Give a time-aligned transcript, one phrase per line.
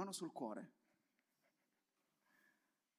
[0.00, 0.70] mano sul cuore.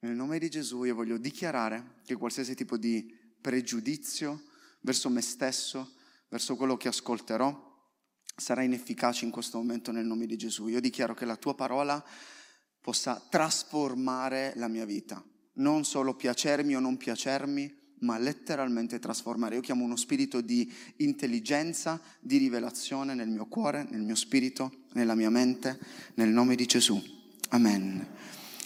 [0.02, 4.44] Nel nome di Gesù io voglio dichiarare che qualsiasi tipo di pregiudizio
[4.82, 5.96] verso me stesso,
[6.30, 7.70] verso quello che ascolterò,
[8.36, 10.68] sarà inefficace in questo momento nel nome di Gesù.
[10.68, 12.04] Io dichiaro che la tua parola
[12.80, 15.24] possa trasformare la mia vita,
[15.54, 19.56] non solo piacermi o non piacermi, ma letteralmente trasformare.
[19.56, 25.16] Io chiamo uno spirito di intelligenza, di rivelazione nel mio cuore, nel mio spirito, nella
[25.16, 25.80] mia mente,
[26.16, 27.02] nel nome di Gesù.
[27.50, 28.08] Amen.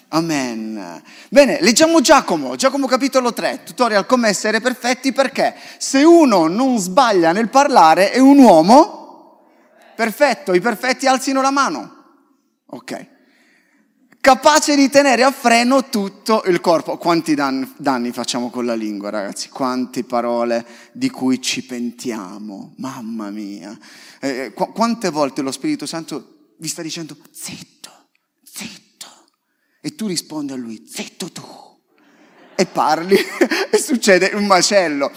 [0.09, 1.01] Amen.
[1.29, 7.31] Bene, leggiamo Giacomo, Giacomo capitolo 3, tutorial come essere perfetti perché se uno non sbaglia
[7.31, 9.41] nel parlare è un uomo
[9.95, 12.03] perfetto, i perfetti alzino la mano.
[12.67, 13.13] Ok.
[14.25, 16.97] Capace di tenere a freno tutto il corpo.
[16.97, 19.49] Quanti danni, facciamo con la lingua, ragazzi?
[19.49, 22.73] Quante parole di cui ci pentiamo.
[22.77, 23.77] Mamma mia.
[24.19, 27.91] Eh, qu- quante volte lo Spirito Santo vi sta dicendo zitto,
[28.41, 29.05] zitto
[29.79, 31.45] e tu rispondi a lui, zitto tu.
[32.55, 33.15] E parli
[33.69, 35.11] e succede un macello,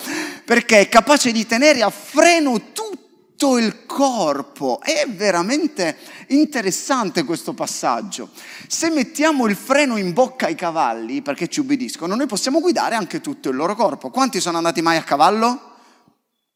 [0.44, 3.07] perché è capace di tenere a freno tutto
[3.46, 4.80] il corpo.
[4.82, 5.96] È veramente
[6.28, 8.30] interessante questo passaggio.
[8.66, 13.20] Se mettiamo il freno in bocca ai cavalli, perché ci ubbidiscono, noi possiamo guidare anche
[13.20, 14.10] tutto il loro corpo.
[14.10, 15.68] Quanti sono andati mai a cavallo?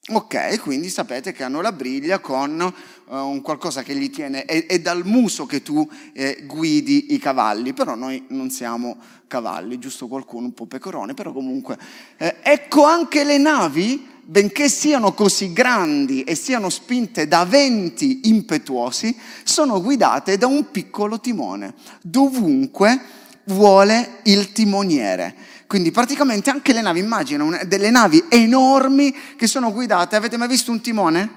[0.08, 4.66] Ok, quindi sapete che hanno la briglia con uh, un qualcosa che gli tiene, è,
[4.66, 8.96] è dal muso che tu eh, guidi i cavalli, però noi non siamo
[9.28, 11.78] cavalli, giusto qualcuno un po' pecorone, però comunque.
[12.16, 19.16] Eh, ecco anche le navi, benché siano così grandi e siano spinte da venti impetuosi,
[19.44, 23.00] sono guidate da un piccolo timone, dovunque
[23.44, 25.34] vuole il timoniere.
[25.66, 30.16] Quindi praticamente anche le navi, immagina delle navi enormi che sono guidate.
[30.16, 31.36] Avete mai visto un timone?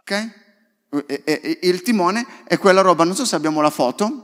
[0.00, 0.30] Ok?
[1.60, 4.23] Il timone è quella roba, non so se abbiamo la foto,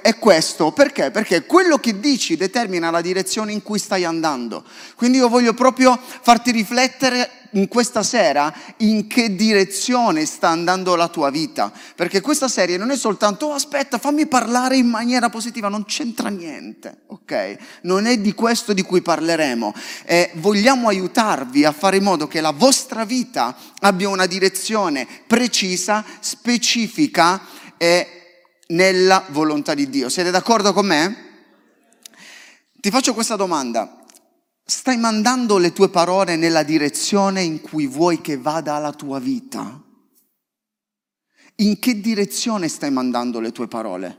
[0.00, 1.10] è questo, perché?
[1.10, 4.64] Perché quello che dici determina la direzione in cui stai andando.
[4.94, 11.08] Quindi io voglio proprio farti riflettere in questa sera in che direzione sta andando la
[11.08, 11.72] tua vita.
[11.96, 16.28] Perché questa serie non è soltanto, oh, aspetta, fammi parlare in maniera positiva, non c'entra
[16.28, 17.56] niente, ok?
[17.82, 19.74] Non è di questo di cui parleremo.
[20.04, 26.04] Eh, vogliamo aiutarvi a fare in modo che la vostra vita abbia una direzione precisa,
[26.20, 27.40] specifica
[27.76, 28.21] e
[28.72, 30.08] nella volontà di Dio.
[30.08, 31.30] Siete d'accordo con me?
[32.80, 34.04] Ti faccio questa domanda.
[34.64, 39.80] Stai mandando le tue parole nella direzione in cui vuoi che vada la tua vita?
[41.56, 44.18] In che direzione stai mandando le tue parole?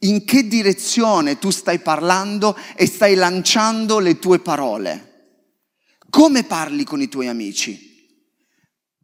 [0.00, 5.10] In che direzione tu stai parlando e stai lanciando le tue parole?
[6.10, 7.90] Come parli con i tuoi amici?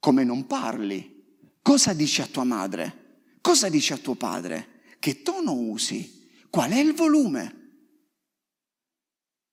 [0.01, 1.17] Come non parli?
[1.63, 3.27] Cosa dici a tua madre?
[3.41, 4.78] Cosa dici a tuo padre?
[4.99, 6.29] Che tono usi?
[6.51, 7.55] Qual è il volume?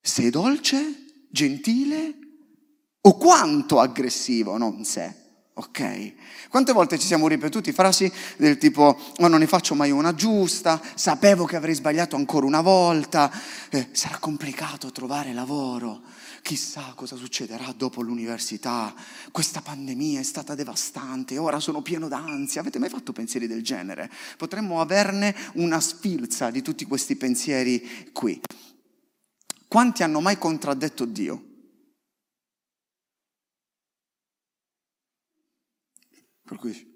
[0.01, 1.03] Sei dolce?
[1.35, 2.15] gentile
[3.01, 5.23] o quanto aggressivo, non se.
[5.57, 6.13] Ok?
[6.49, 10.81] Quante volte ci siamo ripetuti frasi del tipo, oh, non ne faccio mai una giusta,
[10.95, 13.31] sapevo che avrei sbagliato ancora una volta,
[13.69, 16.01] eh, sarà complicato trovare lavoro,
[16.45, 18.93] chissà cosa succederà dopo l'università,
[19.31, 24.11] questa pandemia è stata devastante, ora sono pieno d'ansia, avete mai fatto pensieri del genere?
[24.37, 28.39] Potremmo averne una sfilza di tutti questi pensieri qui.
[29.67, 31.43] Quanti hanno mai contraddetto Dio?
[36.43, 36.94] Per cui...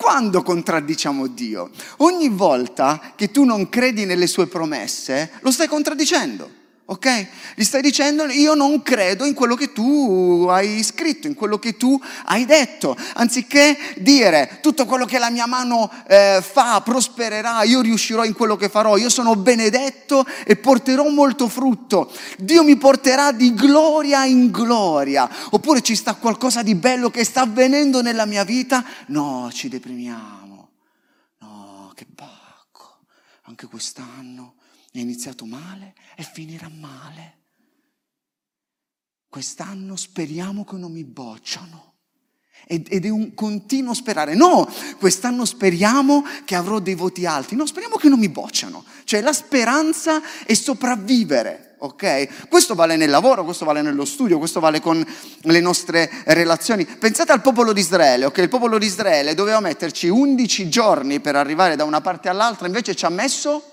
[0.00, 1.68] Quando contraddiciamo Dio?
[1.98, 6.59] Ogni volta che tu non credi nelle sue promesse, lo stai contraddicendo
[6.90, 7.26] ok?
[7.54, 11.76] Gli stai dicendo io non credo in quello che tu hai scritto, in quello che
[11.76, 12.96] tu hai detto.
[13.14, 18.56] Anziché dire tutto quello che la mia mano eh, fa prospererà, io riuscirò in quello
[18.56, 22.10] che farò, io sono benedetto e porterò molto frutto.
[22.38, 25.30] Dio mi porterà di gloria in gloria.
[25.50, 28.84] Oppure ci sta qualcosa di bello che sta avvenendo nella mia vita?
[29.06, 30.68] No, ci deprimiamo.
[31.38, 32.98] No, che pacco.
[33.42, 34.54] Anche quest'anno
[34.92, 37.38] è iniziato male e finirà male.
[39.28, 41.88] Quest'anno speriamo che non mi bocciano.
[42.66, 44.34] Ed è un continuo sperare.
[44.34, 47.56] No, quest'anno speriamo che avrò dei voti alti.
[47.56, 48.84] No, speriamo che non mi bocciano.
[49.04, 52.48] Cioè la speranza è sopravvivere, ok?
[52.48, 55.04] Questo vale nel lavoro, questo vale nello studio, questo vale con
[55.42, 56.84] le nostre relazioni.
[56.84, 58.38] Pensate al popolo di Israele, ok?
[58.38, 62.94] Il popolo di Israele doveva metterci 11 giorni per arrivare da una parte all'altra, invece
[62.94, 63.69] ci ha messo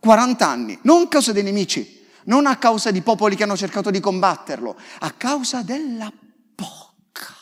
[0.00, 3.90] 40 anni, non a causa dei nemici, non a causa di popoli che hanno cercato
[3.90, 6.10] di combatterlo, a causa della
[6.54, 7.34] bocca,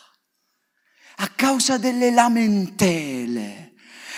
[1.17, 3.73] a causa delle lamentele,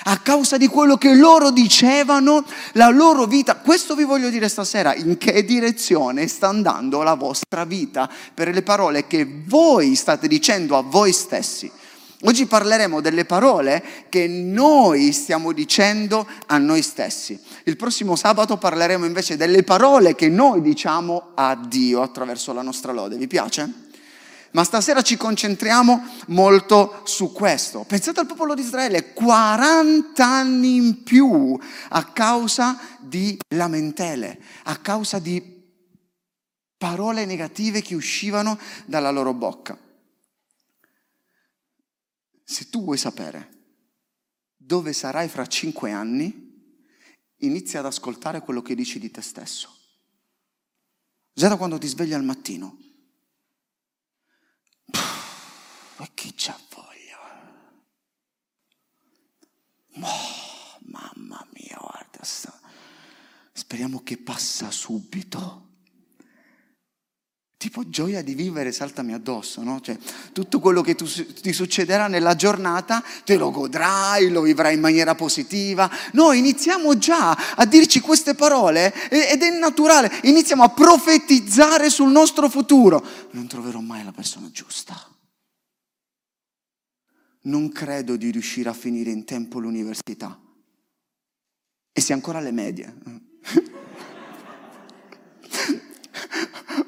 [0.04, 3.56] a causa di quello che loro dicevano, la loro vita.
[3.56, 8.62] Questo vi voglio dire stasera, in che direzione sta andando la vostra vita per le
[8.62, 11.70] parole che voi state dicendo a voi stessi.
[12.24, 17.40] Oggi parleremo delle parole che noi stiamo dicendo a noi stessi.
[17.64, 22.92] Il prossimo sabato parleremo invece delle parole che noi diciamo a Dio attraverso la nostra
[22.92, 23.16] lode.
[23.16, 23.88] Vi piace?
[24.50, 27.84] Ma stasera ci concentriamo molto su questo.
[27.88, 31.58] Pensate al popolo di Israele, 40 anni in più
[31.88, 35.58] a causa di lamentele, a causa di
[36.76, 39.78] parole negative che uscivano dalla loro bocca.
[42.50, 43.58] Se tu vuoi sapere
[44.56, 46.74] dove sarai fra cinque anni,
[47.36, 49.72] inizia ad ascoltare quello che dici di te stesso.
[51.32, 52.76] Già da quando ti svegli al mattino.
[55.98, 57.18] E chi c'ha voglia?
[60.08, 62.60] Oh, mamma mia, guarda, sta.
[63.52, 65.69] speriamo che passa subito
[67.60, 69.82] tipo gioia di vivere saltami addosso, no?
[69.82, 69.98] Cioè,
[70.32, 75.14] tutto quello che tu, ti succederà nella giornata te lo godrai, lo vivrai in maniera
[75.14, 75.90] positiva.
[76.12, 82.48] Noi iniziamo già a dirci queste parole ed è naturale, iniziamo a profetizzare sul nostro
[82.48, 83.04] futuro.
[83.32, 84.96] Non troverò mai la persona giusta.
[87.42, 90.40] Non credo di riuscire a finire in tempo l'università.
[91.92, 92.94] E se ancora le medie.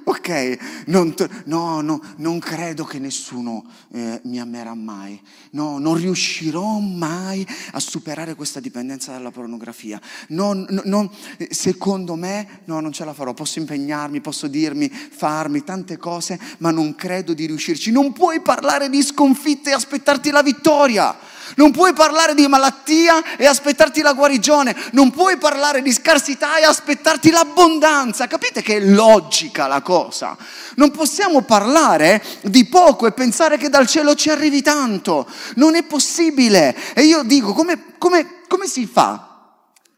[0.05, 1.15] Ok, non,
[1.45, 5.21] no, no, non credo che nessuno eh, mi amerà mai,
[5.53, 11.13] no, non riuscirò mai a superare questa dipendenza dalla pornografia, no, no,
[11.51, 16.71] secondo me no, non ce la farò, posso impegnarmi, posso dirmi, farmi tante cose, ma
[16.71, 17.91] non credo di riuscirci.
[17.91, 21.17] Non puoi parlare di sconfitte e aspettarti la vittoria.
[21.57, 26.65] Non puoi parlare di malattia e aspettarti la guarigione, non puoi parlare di scarsità e
[26.65, 28.27] aspettarti l'abbondanza.
[28.27, 30.37] Capite che è logica la cosa?
[30.77, 35.27] Non possiamo parlare di poco e pensare che dal cielo ci arrivi tanto.
[35.57, 36.77] Non è possibile.
[36.95, 39.29] E io dico, come, come, come si fa?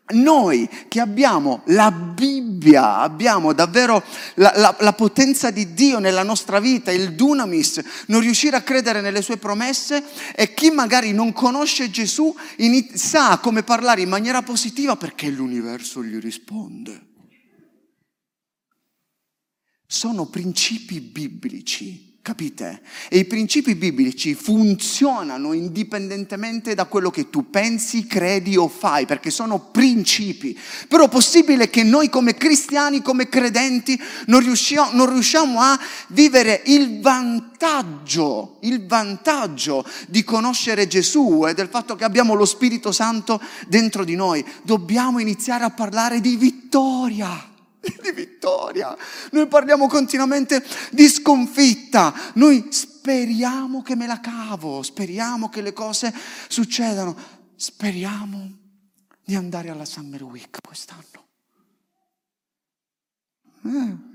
[0.06, 2.33] Noi che abbiamo la Bibbia,
[2.72, 4.02] abbiamo davvero
[4.34, 9.00] la, la, la, potenza di Dio nella nostra vita, il dunamis, non riuscire a credere
[9.00, 10.02] nelle sue promesse
[10.34, 12.34] e chi magari non conosce Gesù
[12.94, 17.12] sa come parlare in maniera positiva perché l'universo gli risponde.
[19.86, 22.80] Sono principi biblici Capite?
[23.10, 29.28] E i principi biblici funzionano indipendentemente da quello che tu pensi, credi o fai, perché
[29.28, 30.58] sono principi.
[30.88, 35.78] Però è possibile che noi come cristiani, come credenti, non riusciamo, non riusciamo a
[36.08, 42.90] vivere il vantaggio, il vantaggio di conoscere Gesù e del fatto che abbiamo lo Spirito
[42.90, 43.38] Santo
[43.68, 44.42] dentro di noi.
[44.62, 47.52] Dobbiamo iniziare a parlare di vittoria
[48.02, 48.96] di vittoria.
[49.32, 52.14] Noi parliamo continuamente di sconfitta.
[52.34, 56.14] Noi speriamo che me la cavo, speriamo che le cose
[56.48, 57.16] succedano.
[57.56, 58.50] Speriamo
[59.24, 61.02] di andare alla Summer Week quest'anno.
[63.64, 64.13] Eh.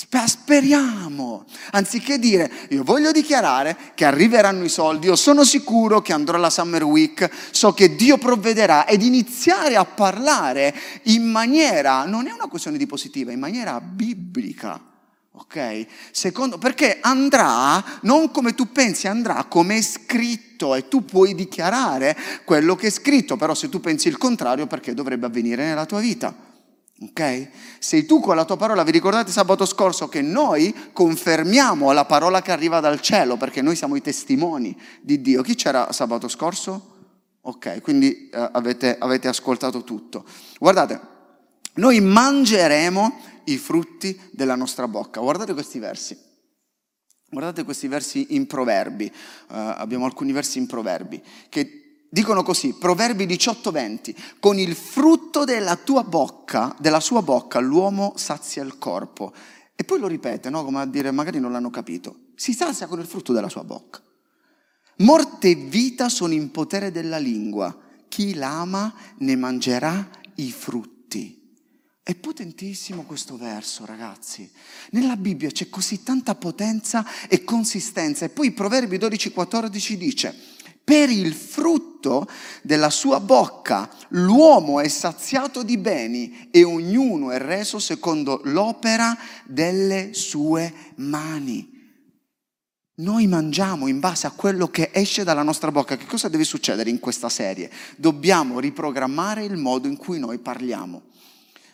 [0.00, 6.36] Speriamo, anziché dire io voglio dichiarare che arriveranno i soldi, io sono sicuro che andrò
[6.36, 10.72] alla Summer Week, so che Dio provvederà ed iniziare a parlare
[11.04, 14.80] in maniera, non è una questione di positiva, in maniera biblica.
[15.32, 15.86] Ok?
[16.12, 22.16] Secondo, perché andrà non come tu pensi, andrà come è scritto e tu puoi dichiarare
[22.44, 25.98] quello che è scritto, però se tu pensi il contrario perché dovrebbe avvenire nella tua
[25.98, 26.47] vita.
[27.00, 27.48] Ok?
[27.78, 32.42] Sei tu con la tua parola, vi ricordate sabato scorso che noi confermiamo la parola
[32.42, 35.42] che arriva dal cielo perché noi siamo i testimoni di Dio.
[35.42, 36.96] Chi c'era sabato scorso?
[37.42, 40.24] Ok, quindi eh, avete, avete ascoltato tutto.
[40.58, 41.00] Guardate,
[41.74, 45.20] noi mangeremo i frutti della nostra bocca.
[45.20, 46.26] Guardate questi versi.
[47.30, 49.12] Guardate questi versi in proverbi, uh,
[49.48, 51.77] abbiamo alcuni versi in proverbi, che
[52.10, 58.62] Dicono così, Proverbi 18:20, con il frutto della tua bocca, della sua bocca, l'uomo sazia
[58.62, 59.34] il corpo.
[59.76, 60.64] E poi lo ripete, no?
[60.64, 62.30] come a dire, magari non l'hanno capito.
[62.34, 64.00] Si sazia con il frutto della sua bocca.
[64.98, 67.76] Morte e vita sono in potere della lingua.
[68.08, 71.36] Chi l'ama ne mangerà i frutti.
[72.02, 74.50] È potentissimo questo verso, ragazzi.
[74.92, 78.24] Nella Bibbia c'è così tanta potenza e consistenza.
[78.24, 80.34] E poi Proverbi 12:14 dice,
[80.82, 81.87] per il frutto
[82.62, 90.14] della sua bocca l'uomo è saziato di beni e ognuno è reso secondo l'opera delle
[90.14, 91.76] sue mani.
[92.96, 95.96] Noi mangiamo in base a quello che esce dalla nostra bocca.
[95.96, 97.70] Che cosa deve succedere in questa serie?
[97.96, 101.02] Dobbiamo riprogrammare il modo in cui noi parliamo.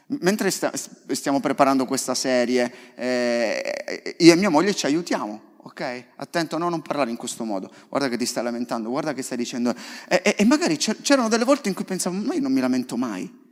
[0.06, 6.04] Mentre stiamo preparando questa serie, eh, io e mia moglie ci aiutiamo ok?
[6.16, 7.70] Attento, no, non parlare in questo modo.
[7.88, 9.74] Guarda che ti stai lamentando, guarda che stai dicendo.
[10.08, 12.96] E, e, e, magari c'erano delle volte in cui pensavo, ma io non mi lamento
[12.96, 13.42] mai.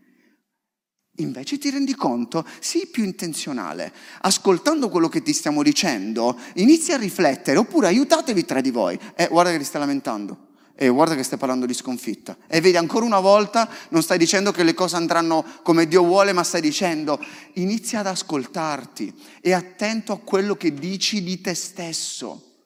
[1.17, 3.93] Invece ti rendi conto, sii più intenzionale.
[4.21, 8.99] Ascoltando quello che ti stiamo dicendo, inizi a riflettere, oppure aiutatevi tra di voi.
[9.15, 10.51] Eh, guarda che ti stai lamentando.
[10.83, 12.37] E guarda che stai parlando di sconfitta.
[12.49, 16.33] E vedi, ancora una volta non stai dicendo che le cose andranno come Dio vuole,
[16.33, 22.65] ma stai dicendo inizia ad ascoltarti e attento a quello che dici di te stesso,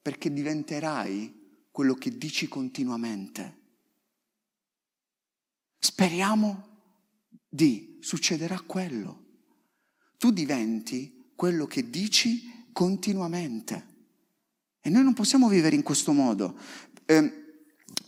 [0.00, 3.58] perché diventerai quello che dici continuamente.
[5.78, 6.68] Speriamo
[7.46, 9.22] di succederà quello.
[10.16, 13.92] Tu diventi quello che dici continuamente.
[14.80, 16.58] E noi non possiamo vivere in questo modo.
[17.06, 17.44] Eh,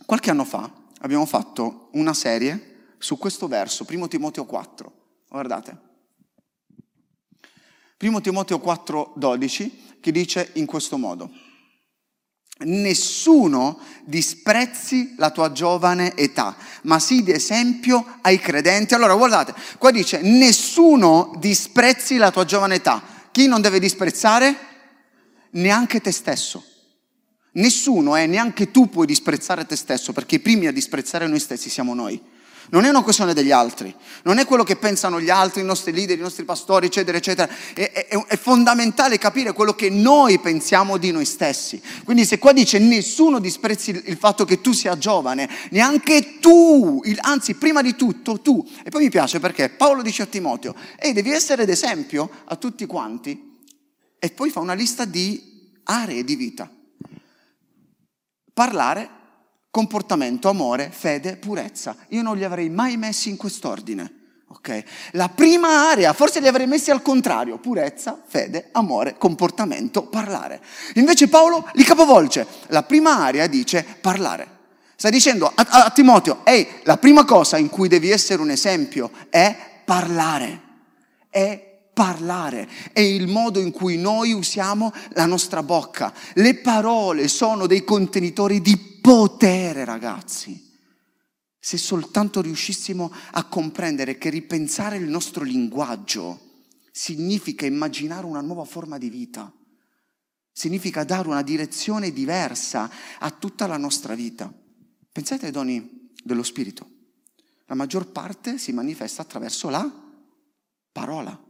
[0.05, 4.91] qualche anno fa abbiamo fatto una serie su questo verso, 1 Timoteo 4.
[5.29, 5.85] Guardate.
[7.99, 11.31] 1 Timoteo 4, 12, che dice in questo modo.
[12.59, 18.93] Nessuno disprezzi la tua giovane età, ma sii di esempio ai credenti.
[18.93, 23.01] Allora, guardate, qua dice, nessuno disprezzi la tua giovane età.
[23.31, 24.55] Chi non deve disprezzare?
[25.51, 26.63] Neanche te stesso.
[27.57, 31.69] Nessuno è, neanche tu puoi disprezzare te stesso, perché i primi a disprezzare noi stessi
[31.69, 32.21] siamo noi.
[32.69, 35.93] Non è una questione degli altri, non è quello che pensano gli altri, i nostri
[35.93, 37.49] leader, i nostri pastori, eccetera, eccetera.
[37.73, 41.81] È, è, è, fondamentale capire quello che noi pensiamo di noi stessi.
[42.03, 47.55] Quindi se qua dice nessuno disprezzi il fatto che tu sia giovane, neanche tu, anzi
[47.55, 48.63] prima di tutto tu.
[48.83, 52.85] E poi mi piace perché Paolo dice a Timoteo, ehi devi essere d'esempio a tutti
[52.85, 53.55] quanti.
[54.19, 56.69] E poi fa una lista di aree di vita
[58.57, 59.07] parlare,
[59.69, 61.95] comportamento, amore, fede, purezza.
[62.07, 64.13] Io non li avrei mai messi in quest'ordine.
[64.47, 64.83] Okay?
[65.11, 70.59] La prima area, forse li avrei messi al contrario, purezza, fede, amore, comportamento, parlare.
[70.95, 72.47] Invece Paolo li capovolge.
[72.69, 74.55] La prima area dice parlare.
[74.95, 78.49] Sta dicendo a, a, a Timoteo, ehi, la prima cosa in cui devi essere un
[78.49, 80.61] esempio è parlare,
[81.29, 81.66] è
[81.97, 86.13] parlare, è il modo in cui noi usiamo la nostra bocca.
[86.35, 90.63] Le parole sono dei contenitori di potere, ragazzi.
[91.57, 98.99] Se soltanto riuscissimo a comprendere che ripensare il nostro linguaggio significa immaginare una nuova forma
[98.99, 99.51] di vita,
[100.51, 104.53] significa dare una direzione diversa a tutta la nostra vita.
[105.11, 106.87] Pensate ai doni dello Spirito.
[107.65, 109.91] La maggior parte si manifesta attraverso la
[110.91, 111.45] parola.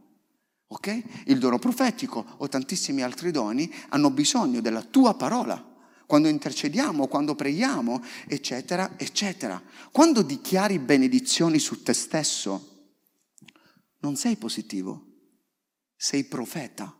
[0.68, 1.02] Ok?
[1.26, 5.64] Il dono profetico o tantissimi altri doni hanno bisogno della tua parola.
[6.06, 9.62] Quando intercediamo, quando preghiamo, eccetera, eccetera.
[9.90, 12.92] Quando dichiari benedizioni su te stesso,
[14.00, 15.06] non sei positivo,
[15.96, 16.94] sei profeta.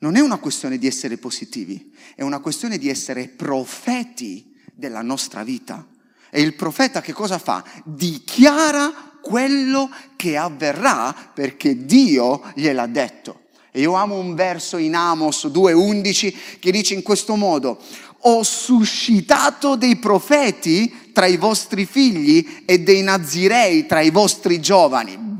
[0.00, 5.44] Non è una questione di essere positivi, è una questione di essere profeti della nostra
[5.44, 5.86] vita.
[6.30, 7.64] E il profeta che cosa fa?
[7.84, 13.40] Dichiara quello che avverrà perché Dio gliel'ha detto.
[13.70, 17.78] E io amo un verso in Amos 2.11 che dice in questo modo,
[18.24, 25.31] ho suscitato dei profeti tra i vostri figli e dei nazirei tra i vostri giovani.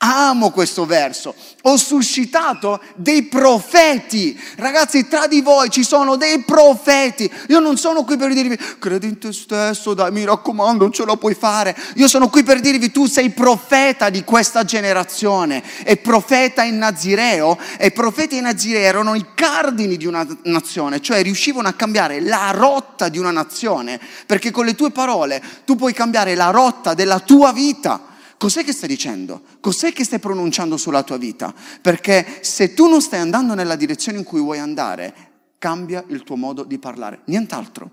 [0.00, 1.34] Amo questo verso.
[1.62, 4.38] Ho suscitato dei profeti.
[4.54, 7.28] Ragazzi, tra di voi ci sono dei profeti.
[7.48, 11.04] Io non sono qui per dirvi, credi in te stesso, dai, mi raccomando, non ce
[11.04, 11.76] lo puoi fare.
[11.96, 15.64] Io sono qui per dirvi, tu sei profeta di questa generazione.
[15.82, 17.58] E profeta in Nazireo.
[17.76, 22.52] E profeti in Nazireo erano i cardini di una nazione, cioè riuscivano a cambiare la
[22.52, 23.98] rotta di una nazione.
[24.26, 28.08] Perché con le tue parole tu puoi cambiare la rotta della tua vita.
[28.38, 29.42] Cos'è che stai dicendo?
[29.60, 31.52] Cos'è che stai pronunciando sulla tua vita?
[31.82, 35.14] Perché se tu non stai andando nella direzione in cui vuoi andare,
[35.58, 37.22] cambia il tuo modo di parlare.
[37.24, 37.90] Nient'altro.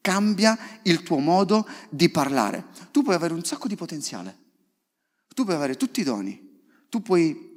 [0.00, 2.66] Cambia il tuo modo di parlare.
[2.90, 4.36] Tu puoi avere un sacco di potenziale.
[5.32, 6.60] Tu puoi avere tutti i doni.
[6.88, 7.52] Tu puoi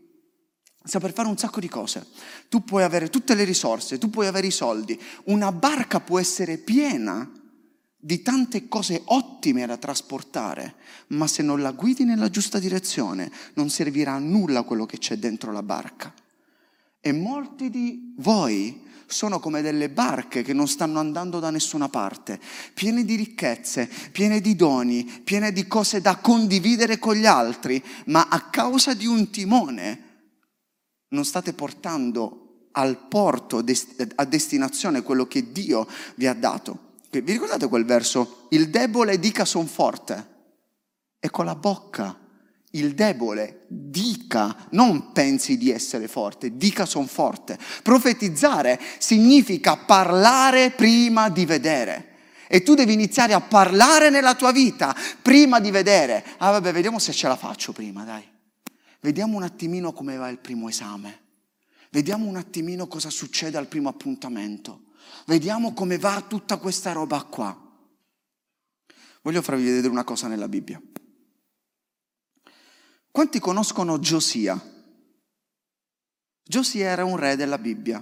[0.83, 2.05] saper fare un sacco di cose.
[2.49, 4.99] Tu puoi avere tutte le risorse, tu puoi avere i soldi.
[5.25, 7.29] Una barca può essere piena
[7.99, 10.75] di tante cose ottime da trasportare,
[11.07, 15.17] ma se non la guidi nella giusta direzione non servirà a nulla quello che c'è
[15.17, 16.13] dentro la barca.
[16.99, 22.39] E molti di voi sono come delle barche che non stanno andando da nessuna parte,
[22.73, 28.27] piene di ricchezze, piene di doni, piene di cose da condividere con gli altri, ma
[28.29, 30.03] a causa di un timone
[31.09, 33.63] non state portando al porto,
[34.15, 36.86] a destinazione, quello che Dio vi ha dato.
[37.09, 38.47] Vi ricordate quel verso?
[38.49, 40.35] Il debole dica son forte.
[41.19, 42.25] E con la bocca
[42.71, 47.57] il debole dica, non pensi di essere forte, dica son forte.
[47.81, 52.15] Profetizzare significa parlare prima di vedere.
[52.47, 56.23] E tu devi iniziare a parlare nella tua vita prima di vedere.
[56.37, 58.23] Ah vabbè, vediamo se ce la faccio prima, dai.
[58.99, 61.25] Vediamo un attimino come va il primo esame.
[61.89, 64.86] Vediamo un attimino cosa succede al primo appuntamento.
[65.27, 67.53] Vediamo come va tutta questa roba qua.
[69.21, 70.81] Voglio farvi vedere una cosa nella Bibbia.
[73.11, 74.57] Quanti conoscono Giosia?
[76.43, 78.01] Giosia era un re della Bibbia.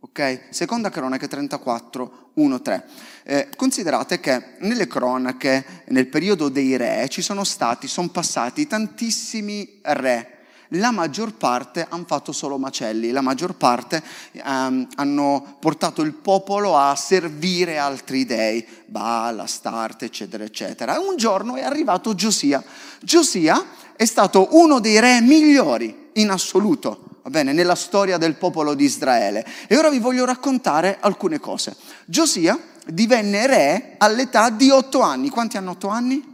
[0.00, 0.46] Ok?
[0.48, 2.88] Seconda cronache 34, 1, 3.
[3.24, 9.80] Eh, considerate che nelle cronache, nel periodo dei re, ci sono stati, sono passati tantissimi
[9.82, 10.41] re
[10.76, 14.02] la maggior parte hanno fatto solo macelli, la maggior parte
[14.44, 20.98] um, hanno portato il popolo a servire altri dei, Baal, Astarte, eccetera, eccetera.
[20.98, 22.62] Un giorno è arrivato Giosia.
[23.00, 23.64] Giosia
[23.96, 28.84] è stato uno dei re migliori in assoluto, va bene, nella storia del popolo di
[28.84, 29.46] Israele.
[29.66, 31.76] E ora vi voglio raccontare alcune cose.
[32.04, 35.28] Giosia divenne re all'età di otto anni.
[35.28, 36.31] Quanti hanno otto anni?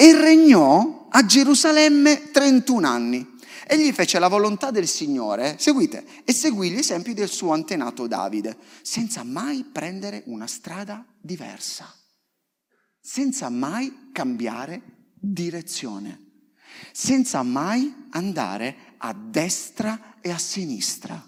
[0.00, 3.36] E regnò a Gerusalemme 31 anni.
[3.66, 8.56] Egli fece la volontà del Signore, seguite, e seguì gli esempi del suo antenato Davide,
[8.80, 11.94] senza mai prendere una strada diversa,
[12.98, 14.80] senza mai cambiare
[15.20, 16.46] direzione,
[16.92, 21.22] senza mai andare a destra e a sinistra.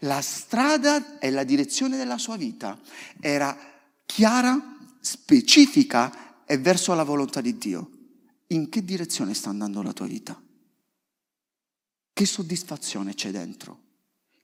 [0.00, 2.76] La strada e la direzione della sua vita
[3.20, 3.56] era
[4.04, 4.60] chiara,
[4.98, 7.91] specifica e verso la volontà di Dio
[8.54, 10.40] in che direzione sta andando la tua vita?
[12.12, 13.80] Che soddisfazione c'è dentro?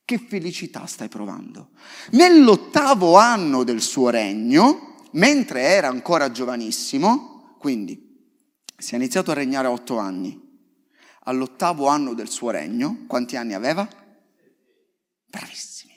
[0.05, 1.71] Che felicità stai provando?
[2.13, 8.07] Nell'ottavo anno del suo regno, mentre era ancora giovanissimo, quindi
[8.77, 10.41] si è iniziato a regnare a otto anni,
[11.25, 13.87] all'ottavo anno del suo regno, quanti anni aveva?
[15.27, 15.93] Bravissimi.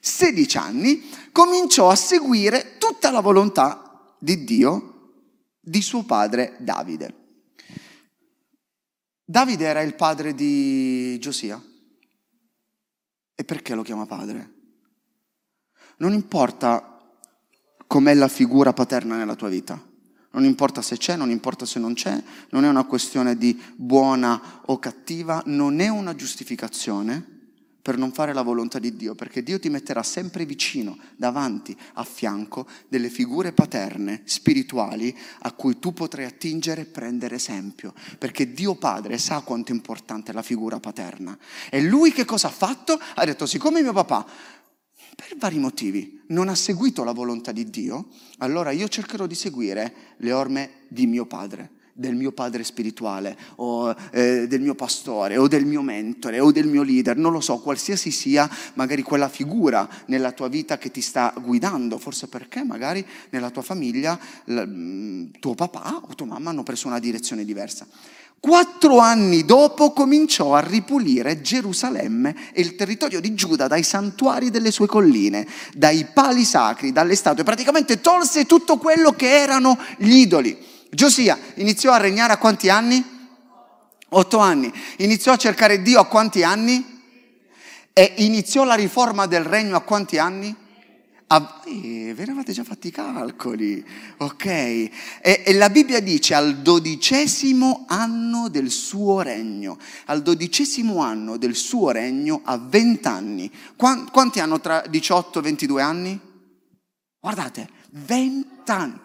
[0.00, 4.90] 16 anni, cominciò a seguire tutta la volontà di Dio
[5.64, 7.23] di suo padre Davide.
[9.24, 11.62] Davide era il padre di Giosia.
[13.34, 14.52] E perché lo chiama padre?
[15.98, 17.00] Non importa
[17.86, 19.82] com'è la figura paterna nella tua vita.
[20.32, 24.62] Non importa se c'è, non importa se non c'è, non è una questione di buona
[24.66, 27.33] o cattiva, non è una giustificazione
[27.84, 32.04] per non fare la volontà di Dio, perché Dio ti metterà sempre vicino, davanti, a
[32.04, 38.74] fianco delle figure paterne, spirituali, a cui tu potrai attingere e prendere esempio, perché Dio
[38.76, 41.36] Padre sa quanto è importante la figura paterna.
[41.68, 42.98] E lui che cosa ha fatto?
[43.16, 44.24] Ha detto, siccome mio papà,
[45.14, 50.14] per vari motivi, non ha seguito la volontà di Dio, allora io cercherò di seguire
[50.16, 55.46] le orme di mio padre del mio padre spirituale o eh, del mio pastore o
[55.46, 59.88] del mio mentore o del mio leader, non lo so, qualsiasi sia magari quella figura
[60.06, 65.24] nella tua vita che ti sta guidando, forse perché magari nella tua famiglia l- mm,
[65.38, 67.86] tuo papà o tua mamma hanno preso una direzione diversa.
[68.40, 74.70] Quattro anni dopo cominciò a ripulire Gerusalemme e il territorio di Giuda dai santuari delle
[74.70, 80.72] sue colline, dai pali sacri, dalle statue, praticamente tolse tutto quello che erano gli idoli.
[80.94, 83.04] Giosia iniziò a regnare a quanti anni?
[84.10, 84.72] Otto anni.
[84.98, 86.92] Iniziò a cercare Dio a quanti anni?
[87.92, 90.54] E iniziò la riforma del regno a quanti anni?
[91.26, 93.84] A, eh, ve ne avete già fatti i calcoli,
[94.18, 94.44] ok?
[94.44, 101.56] E, e, la Bibbia dice al dodicesimo anno del suo regno, al dodicesimo anno del
[101.56, 103.50] suo regno a vent'anni.
[103.74, 106.20] Quanti, hanno tra 18 e 22 anni?
[107.18, 109.03] Guardate, vent'anni.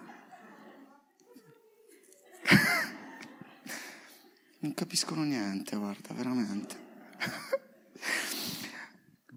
[4.60, 6.88] Non capiscono niente, guarda, veramente.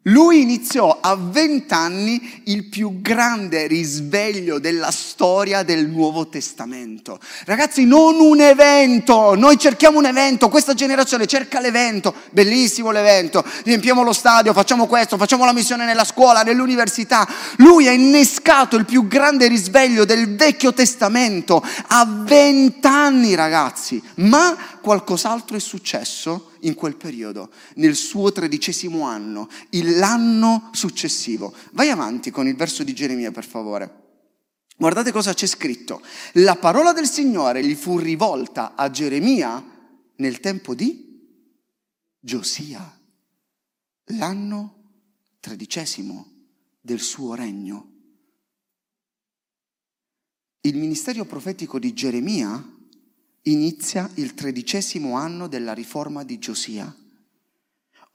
[0.06, 7.20] Lui iniziò a vent'anni il più grande risveglio della storia del Nuovo Testamento.
[7.44, 14.02] Ragazzi, non un evento, noi cerchiamo un evento, questa generazione cerca l'evento, bellissimo l'evento, riempiamo
[14.02, 17.24] lo stadio, facciamo questo, facciamo la missione nella scuola, nell'università.
[17.58, 25.56] Lui ha innescato il più grande risveglio del Vecchio Testamento a vent'anni, ragazzi, ma qualcos'altro
[25.56, 31.54] è successo in quel periodo, nel suo tredicesimo anno, l'anno successivo.
[31.72, 34.00] Vai avanti con il verso di Geremia, per favore.
[34.76, 36.02] Guardate cosa c'è scritto.
[36.34, 39.64] La parola del Signore gli fu rivolta a Geremia
[40.16, 41.10] nel tempo di
[42.18, 43.00] Giosia,
[44.16, 44.82] l'anno
[45.40, 46.30] tredicesimo
[46.80, 47.90] del suo regno.
[50.60, 52.71] Il ministero profetico di Geremia
[53.42, 56.94] inizia il tredicesimo anno della riforma di Giosia.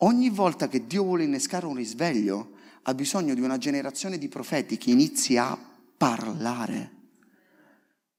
[0.01, 2.51] Ogni volta che Dio vuole innescare un risveglio,
[2.83, 5.57] ha bisogno di una generazione di profeti che inizi a
[5.97, 6.91] parlare.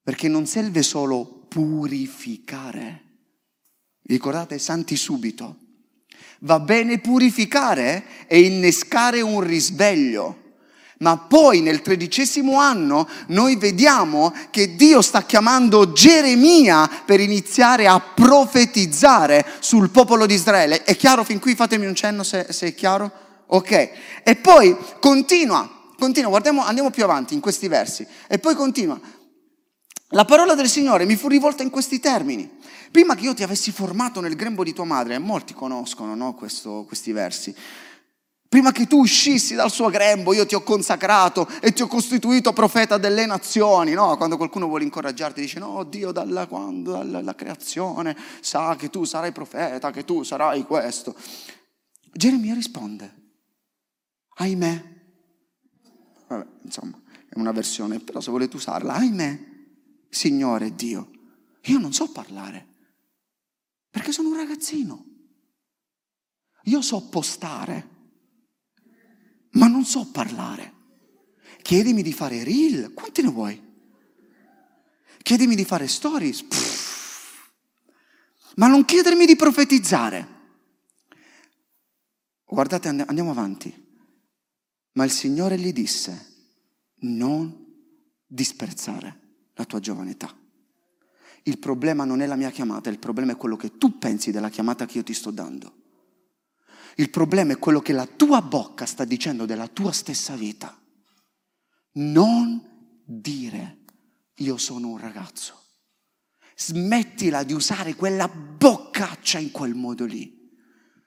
[0.03, 3.05] Perché non serve solo purificare.
[4.03, 5.57] Ricordate, santi subito.
[6.41, 10.47] Va bene purificare e innescare un risveglio.
[10.99, 18.01] Ma poi nel tredicesimo anno noi vediamo che Dio sta chiamando Geremia per iniziare a
[18.01, 20.83] profetizzare sul popolo di Israele.
[20.83, 21.55] È chiaro fin qui?
[21.55, 23.11] Fatemi un cenno se, se è chiaro.
[23.47, 23.91] Ok.
[24.25, 28.05] E poi continua, continua, guardiamo, andiamo più avanti in questi versi.
[28.27, 28.99] E poi continua.
[30.13, 32.57] La parola del Signore mi fu rivolta in questi termini.
[32.91, 36.85] Prima che io ti avessi formato nel grembo di tua madre, molti conoscono no, questo,
[36.87, 37.55] questi versi.
[38.49, 42.55] Prima che tu uscissi dal suo grembo, io ti ho consacrato e ti ho costituito
[42.55, 43.93] profeta delle nazioni.
[43.93, 44.17] No?
[44.17, 49.33] Quando qualcuno vuole incoraggiarti, dice: No, Dio, dalla, quando, dalla creazione sa che tu sarai
[49.33, 51.15] profeta, che tu sarai questo.
[52.11, 53.15] Geremia risponde:
[54.37, 54.97] Ahimè.
[56.29, 59.39] Vabbè, insomma, è una versione, però se volete usarla, ahimè,
[60.09, 61.11] Signore Dio,
[61.65, 62.67] io non so parlare
[63.91, 65.05] perché sono un ragazzino.
[66.65, 67.97] Io so postare
[69.59, 70.75] ma non so parlare.
[71.63, 73.67] Chiedimi di fare reel, quanti ne vuoi?
[75.21, 77.51] Chiedimi di fare stories, Pff.
[78.57, 80.37] ma non chiedermi di profetizzare.
[82.47, 83.87] Guardate, andiamo avanti.
[84.93, 86.37] Ma il Signore gli disse,
[87.01, 87.67] non
[88.27, 89.21] disprezzare
[89.55, 90.35] la tua giovane età.
[91.43, 94.49] Il problema non è la mia chiamata, il problema è quello che tu pensi della
[94.49, 95.88] chiamata che io ti sto dando.
[96.99, 100.77] Il problema è quello che la tua bocca sta dicendo della tua stessa vita.
[101.93, 102.61] Non
[103.05, 103.79] dire
[104.35, 105.55] io sono un ragazzo.
[106.57, 110.37] Smettila di usare quella boccaccia in quel modo lì.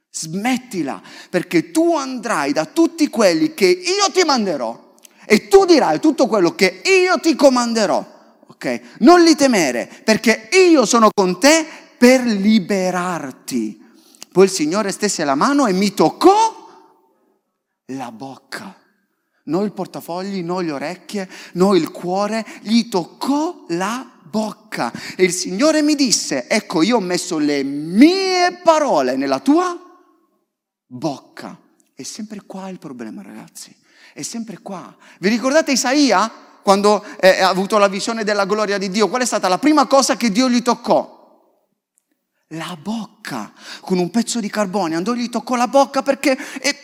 [0.10, 6.28] Smettila perché tu andrai da tutti quelli che io ti manderò e tu dirai tutto
[6.28, 8.40] quello che io ti comanderò.
[8.48, 8.82] Ok?
[9.00, 11.66] Non li temere perché io sono con te
[11.98, 13.81] per liberarti.
[14.32, 16.60] Poi il Signore stesse la mano e mi toccò
[17.88, 18.74] la bocca.
[19.44, 24.92] Non il portafogli, non le orecchie, non il cuore, gli toccò la bocca.
[25.18, 29.78] E il Signore mi disse, ecco io ho messo le mie parole nella tua
[30.86, 31.60] bocca.
[31.94, 33.76] È sempre qua il problema ragazzi,
[34.14, 34.96] è sempre qua.
[35.20, 36.32] Vi ricordate Isaia?
[36.64, 39.88] Quando eh, ha avuto la visione della gloria di Dio, qual è stata la prima
[39.88, 41.21] cosa che Dio gli toccò?
[42.52, 46.76] La bocca con un pezzo di carbone, andò gli toccò la bocca perché è,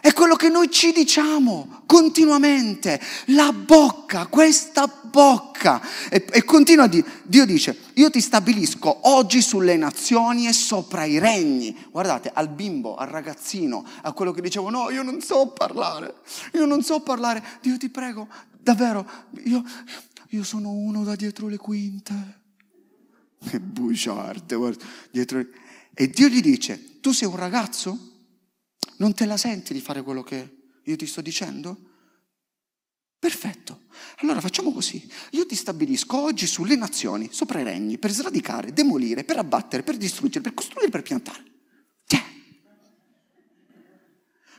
[0.00, 5.80] è quello che noi ci diciamo continuamente, la bocca, questa bocca.
[6.08, 11.04] E, e continua a dire, Dio dice, io ti stabilisco oggi sulle nazioni e sopra
[11.04, 11.86] i regni.
[11.90, 16.14] Guardate, al bimbo, al ragazzino, a quello che dicevo, no, io non so parlare,
[16.54, 18.26] io non so parlare, Dio ti prego,
[18.58, 19.06] davvero,
[19.44, 19.62] io
[20.32, 22.40] io sono uno da dietro le quinte.
[23.38, 25.44] Che bugiarde, guarda, dietro.
[25.92, 28.10] E Dio gli dice, tu sei un ragazzo?
[28.96, 31.90] Non te la senti di fare quello che io ti sto dicendo?
[33.18, 33.82] Perfetto.
[34.18, 35.06] Allora facciamo così.
[35.32, 39.98] Io ti stabilisco oggi sulle nazioni, sopra i regni, per sradicare, demolire, per abbattere, per
[39.98, 41.44] distruggere, per costruire, per piantare.
[42.06, 42.24] Tiè.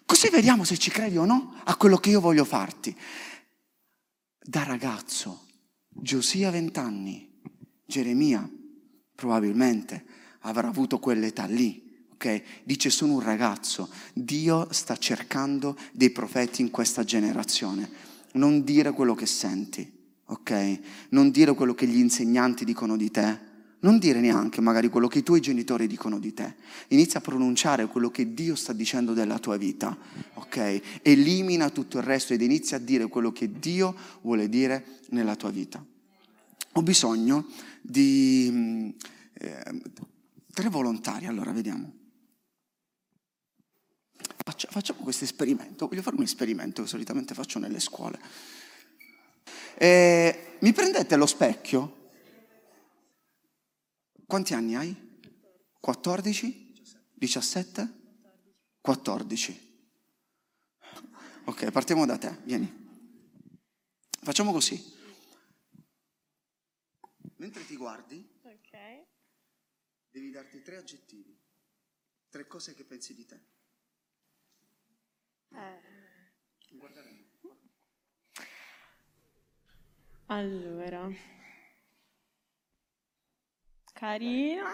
[0.05, 2.95] Così vediamo se ci credi o no a quello che io voglio farti.
[4.39, 5.42] Da ragazzo
[5.93, 7.29] Giosia vent'anni,
[7.85, 8.49] Geremia
[9.15, 10.05] probabilmente
[10.41, 11.81] avrà avuto quell'età lì.
[12.13, 12.43] Okay?
[12.63, 17.89] Dice sono un ragazzo, Dio sta cercando dei profeti in questa generazione.
[18.33, 19.89] Non dire quello che senti,
[20.25, 20.79] ok?
[21.09, 23.51] Non dire quello che gli insegnanti dicono di te,
[23.83, 26.55] non dire neanche magari quello che i tuoi genitori dicono di te.
[26.89, 29.97] Inizia a pronunciare quello che Dio sta dicendo della tua vita,
[30.35, 30.99] ok?
[31.01, 35.49] Elimina tutto il resto ed inizia a dire quello che Dio vuole dire nella tua
[35.49, 35.83] vita.
[36.75, 37.47] Ho bisogno
[37.81, 38.95] di
[39.33, 39.81] eh,
[40.53, 41.91] tre volontari, allora vediamo.
[44.45, 48.19] Facciamo questo esperimento, voglio fare un esperimento che solitamente faccio nelle scuole.
[49.75, 52.01] Eh, mi prendete lo specchio?
[54.25, 55.19] Quanti anni hai?
[55.79, 56.73] 14?
[57.13, 58.01] 17?
[58.81, 59.71] 14.
[61.45, 62.81] Ok, partiamo da te, vieni.
[64.21, 64.81] Facciamo così.
[67.35, 69.05] Mentre ti guardi, okay.
[70.09, 71.37] devi darti tre aggettivi,
[72.29, 73.41] tre cose che pensi di te.
[75.51, 75.91] Eh.
[80.27, 81.11] Allora,
[83.93, 84.63] carino.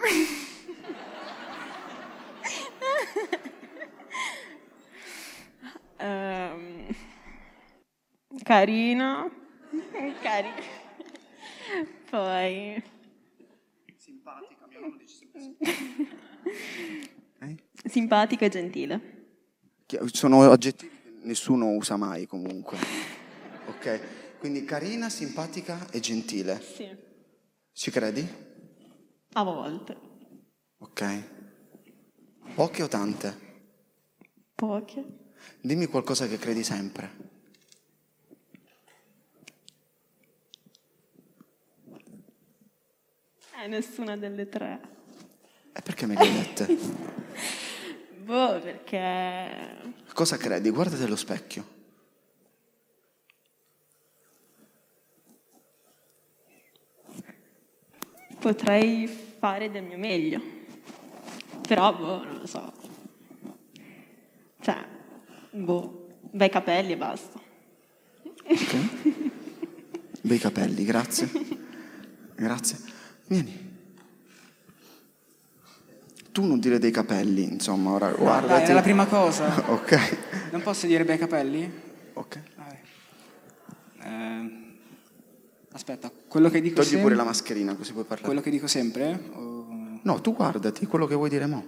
[6.02, 6.86] Ehm,
[8.42, 9.30] carino.
[10.22, 10.54] Carino.
[12.08, 12.82] Poi
[13.96, 15.74] Simpatica, mio nonno dice sempre
[17.40, 17.56] Eh?
[17.84, 19.00] simpatica e gentile.
[20.12, 22.78] Sono aggettivi che nessuno usa mai comunque.
[23.66, 24.38] Ok?
[24.38, 26.60] Quindi carina, simpatica e gentile.
[26.60, 26.88] Sì.
[27.72, 28.26] Ci credi?
[29.32, 29.96] A volte.
[30.78, 31.22] Ok.
[32.54, 33.48] Poche o tante?
[34.54, 35.04] Poche.
[35.60, 37.28] Dimmi qualcosa che credi sempre.
[43.62, 44.80] Eh, nessuna delle tre.
[45.72, 46.66] E perché me le hai dette?
[48.24, 49.94] Boh, perché...
[50.12, 50.70] Cosa credi?
[50.70, 51.78] Guardati allo specchio.
[58.40, 59.06] Potrei
[59.38, 60.40] fare del mio meglio.
[61.68, 62.72] Però, boh, non lo so.
[64.60, 64.76] Cioè,
[65.50, 67.38] boh, bei capelli e basta.
[70.22, 71.30] Bei capelli, grazie.
[72.34, 72.78] Grazie.
[73.26, 73.68] Vieni.
[76.32, 78.70] Tu non dire dei capelli, insomma, ora Dai, guardati.
[78.70, 79.64] è la prima cosa.
[79.70, 80.18] Ok.
[80.52, 81.70] Non posso dire bei capelli?
[82.14, 82.40] Ok.
[82.56, 82.80] Vabbè.
[84.02, 84.59] Eh,
[85.72, 87.02] aspetta, quello che dico Togli sempre...
[87.02, 88.26] pure la mascherina così puoi parlare.
[88.26, 89.12] Quello che dico sempre?
[89.32, 89.98] O...
[90.02, 91.64] No, tu guardati, quello che vuoi dire mo.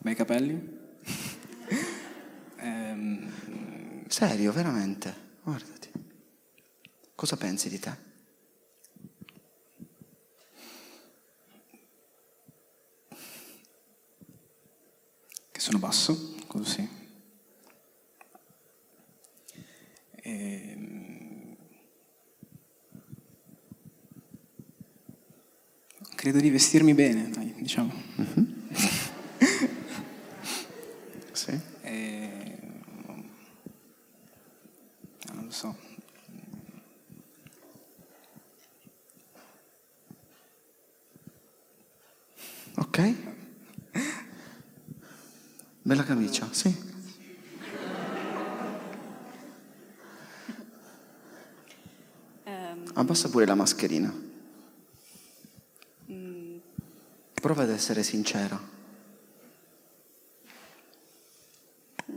[0.00, 0.76] Bei capelli?
[2.60, 3.30] Ehm,
[4.08, 5.14] Serio, veramente.
[5.44, 5.90] Guardati.
[7.14, 8.06] Cosa pensi di te?
[15.58, 16.88] che sono basso, così.
[20.22, 21.07] Ehm,
[26.18, 27.92] credo di vestirmi bene, dai, diciamo.
[31.32, 31.56] Sì.
[31.82, 33.28] Ehm,
[35.32, 35.76] non lo so.
[42.76, 43.14] Ok.
[45.82, 46.74] Bella camicia, sì.
[52.44, 54.12] Ehm, Abbassa pure la mascherina.
[56.10, 56.56] mm,
[57.34, 58.76] Prova ad essere sincera.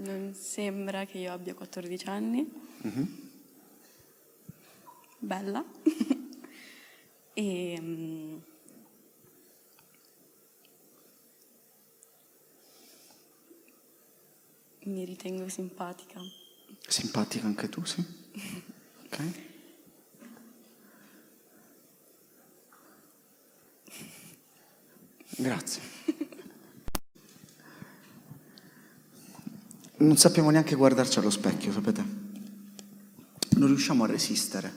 [0.02, 2.52] non sembra che io abbia 14 anni.
[5.20, 5.64] Bella.
[7.34, 7.78] e...
[7.80, 8.38] mm,
[14.86, 16.20] mi ritengo simpatica.
[16.88, 18.04] Simpatica anche tu, sì?
[19.12, 19.51] Ok.
[25.42, 25.82] Grazie.
[29.98, 32.04] Non sappiamo neanche guardarci allo specchio, sapete?
[33.56, 34.72] Non riusciamo a resistere.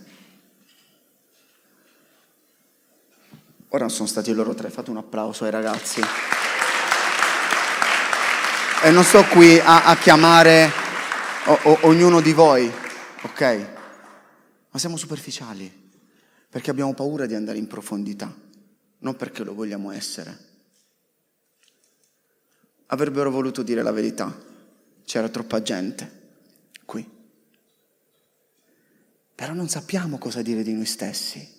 [3.68, 6.00] Ora sono stati loro tre, fate un applauso ai ragazzi.
[8.85, 10.70] E non sto qui a, a chiamare
[11.46, 12.70] o- o- ognuno di voi,
[13.22, 13.68] ok?
[14.70, 15.70] Ma siamo superficiali,
[16.48, 18.33] perché abbiamo paura di andare in profondità,
[18.98, 20.53] non perché lo vogliamo essere.
[22.87, 24.37] Avrebbero voluto dire la verità,
[25.05, 26.23] c'era troppa gente
[26.85, 27.09] qui.
[29.35, 31.53] Però non sappiamo cosa dire di noi stessi.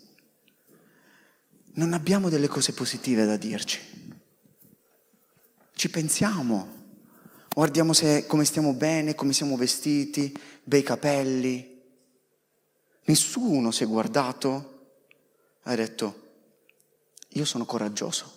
[1.74, 3.80] Non abbiamo delle cose positive da dirci.
[5.74, 6.84] Ci pensiamo.
[7.54, 10.34] Guardiamo se, come stiamo bene, come siamo vestiti,
[10.64, 11.82] bei capelli.
[13.06, 14.90] Nessuno si è guardato
[15.64, 16.24] e ha detto,
[17.30, 18.32] io sono coraggioso,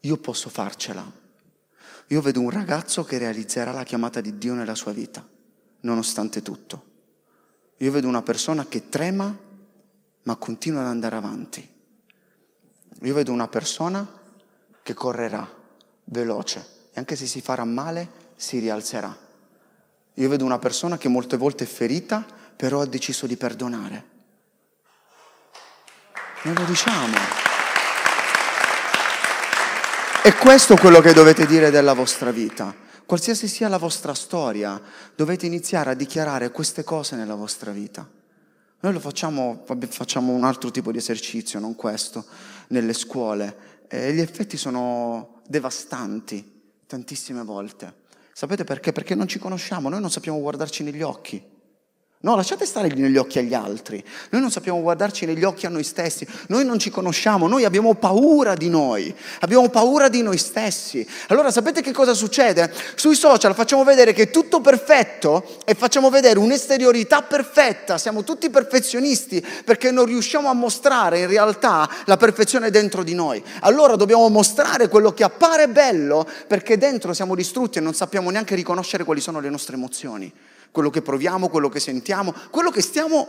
[0.00, 1.04] io posso farcela.
[2.08, 5.26] Io vedo un ragazzo che realizzerà la chiamata di Dio nella sua vita,
[5.80, 6.84] nonostante tutto.
[7.78, 9.36] Io vedo una persona che trema,
[10.22, 11.76] ma continua ad andare avanti.
[13.02, 14.06] Io vedo una persona
[14.82, 15.46] che correrà
[16.04, 19.16] veloce e anche se si farà male si rialzerà.
[20.14, 24.16] Io vedo una persona che molte volte è ferita, però ha deciso di perdonare.
[26.42, 27.47] Non lo diciamo.
[30.28, 32.74] E questo è quello che dovete dire della vostra vita.
[33.06, 34.78] Qualsiasi sia la vostra storia,
[35.16, 38.06] dovete iniziare a dichiarare queste cose nella vostra vita.
[38.80, 42.26] Noi lo facciamo, facciamo un altro tipo di esercizio, non questo,
[42.68, 43.86] nelle scuole.
[43.88, 47.94] E gli effetti sono devastanti tantissime volte.
[48.34, 48.92] Sapete perché?
[48.92, 51.42] Perché non ci conosciamo, noi non sappiamo guardarci negli occhi.
[52.20, 54.02] No, lasciate stare negli occhi agli altri.
[54.30, 56.26] Noi non sappiamo guardarci negli occhi a noi stessi.
[56.48, 59.14] Noi non ci conosciamo, noi abbiamo paura di noi.
[59.38, 61.06] Abbiamo paura di noi stessi.
[61.28, 62.72] Allora sapete che cosa succede?
[62.96, 67.98] Sui social facciamo vedere che è tutto perfetto e facciamo vedere un'esteriorità perfetta.
[67.98, 73.40] Siamo tutti perfezionisti perché non riusciamo a mostrare in realtà la perfezione dentro di noi.
[73.60, 78.56] Allora dobbiamo mostrare quello che appare bello perché dentro siamo distrutti e non sappiamo neanche
[78.56, 80.32] riconoscere quali sono le nostre emozioni
[80.70, 83.26] quello che proviamo, quello che sentiamo, quello che stiamo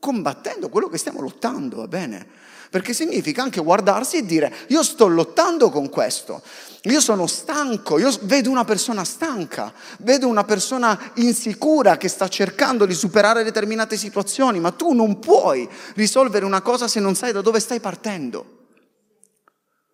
[0.00, 2.26] combattendo, quello che stiamo lottando, va bene?
[2.70, 6.40] Perché significa anche guardarsi e dire io sto lottando con questo,
[6.82, 12.86] io sono stanco, io vedo una persona stanca, vedo una persona insicura che sta cercando
[12.86, 17.40] di superare determinate situazioni, ma tu non puoi risolvere una cosa se non sai da
[17.40, 18.58] dove stai partendo.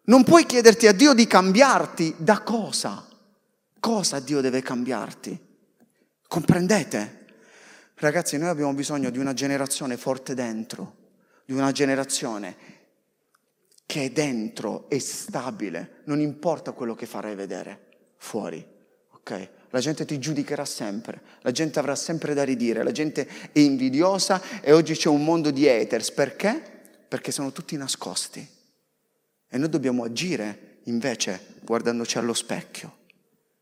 [0.04, 3.04] Non puoi chiederti a Dio di cambiarti da cosa?
[3.80, 5.45] Cosa Dio deve cambiarti?
[6.28, 7.24] Comprendete?
[7.94, 11.04] Ragazzi, noi abbiamo bisogno di una generazione forte dentro,
[11.44, 12.74] di una generazione
[13.86, 17.86] che è dentro, è stabile, non importa quello che farai vedere
[18.18, 18.64] fuori,
[19.12, 19.50] ok?
[19.70, 24.60] La gente ti giudicherà sempre, la gente avrà sempre da ridire, la gente è invidiosa
[24.60, 26.60] e oggi c'è un mondo di haters, perché?
[27.08, 28.46] Perché sono tutti nascosti
[29.48, 32.96] e noi dobbiamo agire invece guardandoci allo specchio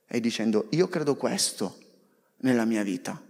[0.07, 1.79] e dicendo io credo questo,
[2.44, 3.20] nella mia vita.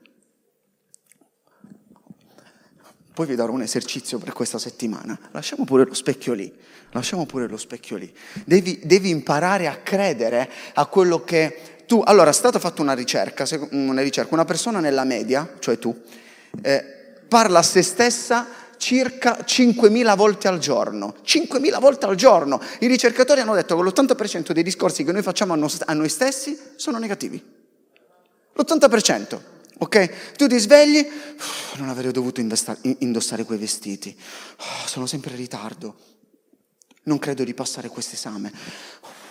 [3.14, 5.16] Poi vi darò un esercizio per questa settimana.
[5.30, 6.52] Lasciamo pure lo specchio lì.
[6.90, 8.12] Lasciamo pure lo specchio lì.
[8.44, 12.02] Devi, devi imparare a credere a quello che tu...
[12.04, 14.34] Allora, è stata fatta una ricerca, una ricerca.
[14.34, 15.96] Una persona nella media, cioè tu,
[16.60, 16.84] eh,
[17.28, 18.48] parla a se stessa
[18.78, 21.14] circa 5.000 volte al giorno.
[21.24, 22.60] 5.000 volte al giorno.
[22.80, 26.98] I ricercatori hanno detto che l'80% dei discorsi che noi facciamo a noi stessi sono
[26.98, 27.53] negativi.
[28.54, 29.40] L'80%,
[29.78, 30.36] ok?
[30.36, 31.06] Tu ti svegli,
[31.76, 34.16] non avrei dovuto indossare quei vestiti,
[34.86, 35.96] sono sempre in ritardo,
[37.04, 38.52] non credo di passare questo esame.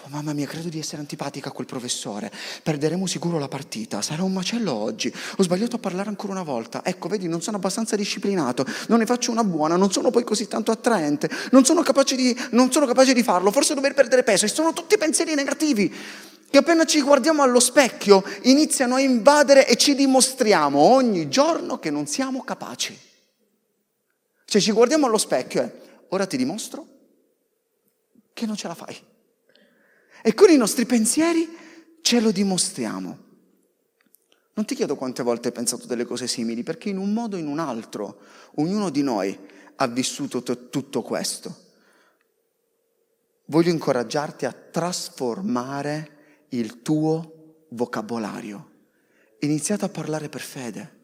[0.09, 2.31] Mamma mia, credo di essere antipatica a quel professore.
[2.61, 4.01] Perderemo sicuro la partita.
[4.01, 5.13] Sarà un macello oggi.
[5.37, 6.83] Ho sbagliato a parlare ancora una volta.
[6.83, 8.65] Ecco, vedi, non sono abbastanza disciplinato.
[8.87, 9.75] Non ne faccio una buona.
[9.75, 11.29] Non sono poi così tanto attraente.
[11.51, 12.37] Non sono capace di,
[12.69, 13.51] sono capace di farlo.
[13.51, 14.45] Forse dover perdere peso.
[14.45, 15.93] E sono tutti pensieri negativi
[16.49, 21.89] che appena ci guardiamo allo specchio iniziano a invadere e ci dimostriamo ogni giorno che
[21.89, 22.95] non siamo capaci.
[24.45, 25.71] Cioè ci guardiamo allo specchio e
[26.09, 26.85] ora ti dimostro
[28.33, 28.95] che non ce la fai.
[30.25, 31.49] E con i nostri pensieri
[32.01, 33.17] ce lo dimostriamo.
[34.53, 37.39] Non ti chiedo quante volte hai pensato delle cose simili, perché in un modo o
[37.39, 38.21] in un altro
[38.55, 39.37] ognuno di noi
[39.75, 41.53] ha vissuto t- tutto questo.
[43.47, 48.69] Voglio incoraggiarti a trasformare il tuo vocabolario.
[49.39, 51.01] Iniziate a parlare per fede.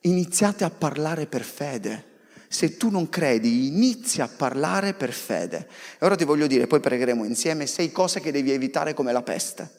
[0.00, 2.15] Iniziate a parlare per fede.
[2.56, 5.68] Se tu non credi, inizia a parlare per fede.
[5.98, 9.20] E ora ti voglio dire, poi pregheremo insieme, sei cose che devi evitare come la
[9.20, 9.70] peste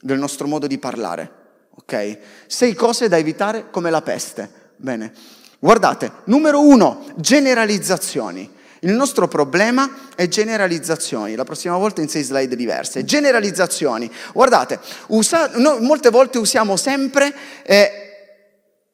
[0.00, 1.30] del nostro modo di parlare.
[1.76, 2.18] Ok?
[2.48, 4.50] Sei cose da evitare come la peste.
[4.74, 5.12] Bene.
[5.60, 8.50] Guardate, numero uno, generalizzazioni.
[8.80, 11.36] Il nostro problema è generalizzazioni.
[11.36, 13.04] La prossima volta in sei slide diverse.
[13.04, 14.10] Generalizzazioni.
[14.32, 17.90] Guardate, usa, noi molte volte usiamo sempre eh,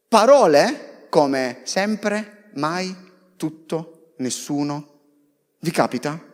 [0.06, 2.94] parole come sempre, mai,
[3.36, 4.92] tutto, nessuno.
[5.60, 6.32] Vi capita?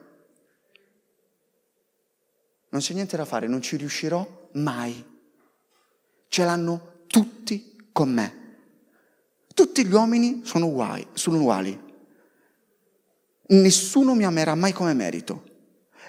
[2.68, 5.04] Non c'è niente da fare, non ci riuscirò mai.
[6.28, 8.38] Ce l'hanno tutti con me.
[9.52, 11.06] Tutti gli uomini sono uguali.
[11.12, 11.88] Sono uguali
[13.50, 15.44] nessuno mi amerà mai come merito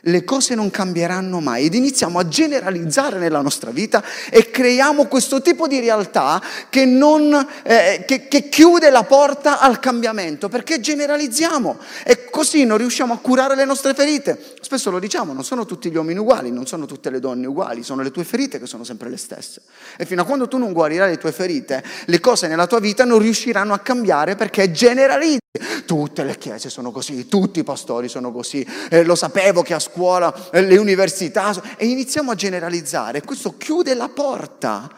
[0.02, 5.42] le cose non cambieranno mai ed iniziamo a generalizzare nella nostra vita e creiamo questo
[5.42, 7.34] tipo di realtà che, non,
[7.64, 13.18] eh, che, che chiude la porta al cambiamento perché generalizziamo e così non riusciamo a
[13.18, 14.40] curare le nostre ferite.
[14.62, 17.84] Spesso lo diciamo, non sono tutti gli uomini uguali, non sono tutte le donne uguali,
[17.84, 19.62] sono le tue ferite che sono sempre le stesse.
[19.98, 23.04] E fino a quando tu non guarirai le tue ferite, le cose nella tua vita
[23.04, 25.40] non riusciranno a cambiare perché generalizzi.
[25.86, 29.80] Tutte le chiese sono così, tutti i pastori sono così, eh, lo sapevo che a
[29.80, 33.22] scuola, eh, le università, e iniziamo a generalizzare.
[33.22, 34.90] Questo chiude la porta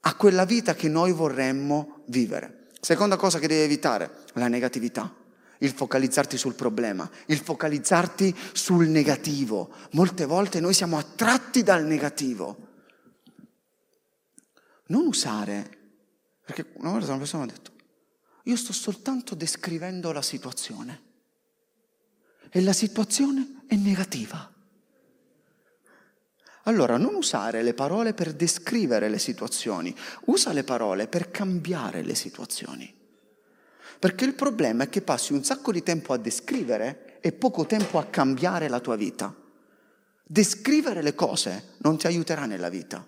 [0.00, 2.70] a quella vita che noi vorremmo vivere.
[2.80, 5.14] Seconda cosa che devi evitare, la negatività.
[5.58, 9.70] Il focalizzarti sul problema, il focalizzarti sul negativo.
[9.92, 12.56] Molte volte noi siamo attratti dal negativo.
[14.86, 15.78] Non usare,
[16.44, 17.70] perché una volta una persona mi ha detto,
[18.44, 21.08] Io sto soltanto descrivendo la situazione.
[22.50, 24.52] E la situazione è negativa.
[26.64, 29.94] Allora non usare le parole per descrivere le situazioni,
[30.26, 32.94] usa le parole per cambiare le situazioni.
[33.98, 37.98] Perché il problema è che passi un sacco di tempo a descrivere e poco tempo
[37.98, 39.34] a cambiare la tua vita.
[40.22, 43.06] Descrivere le cose non ti aiuterà nella vita,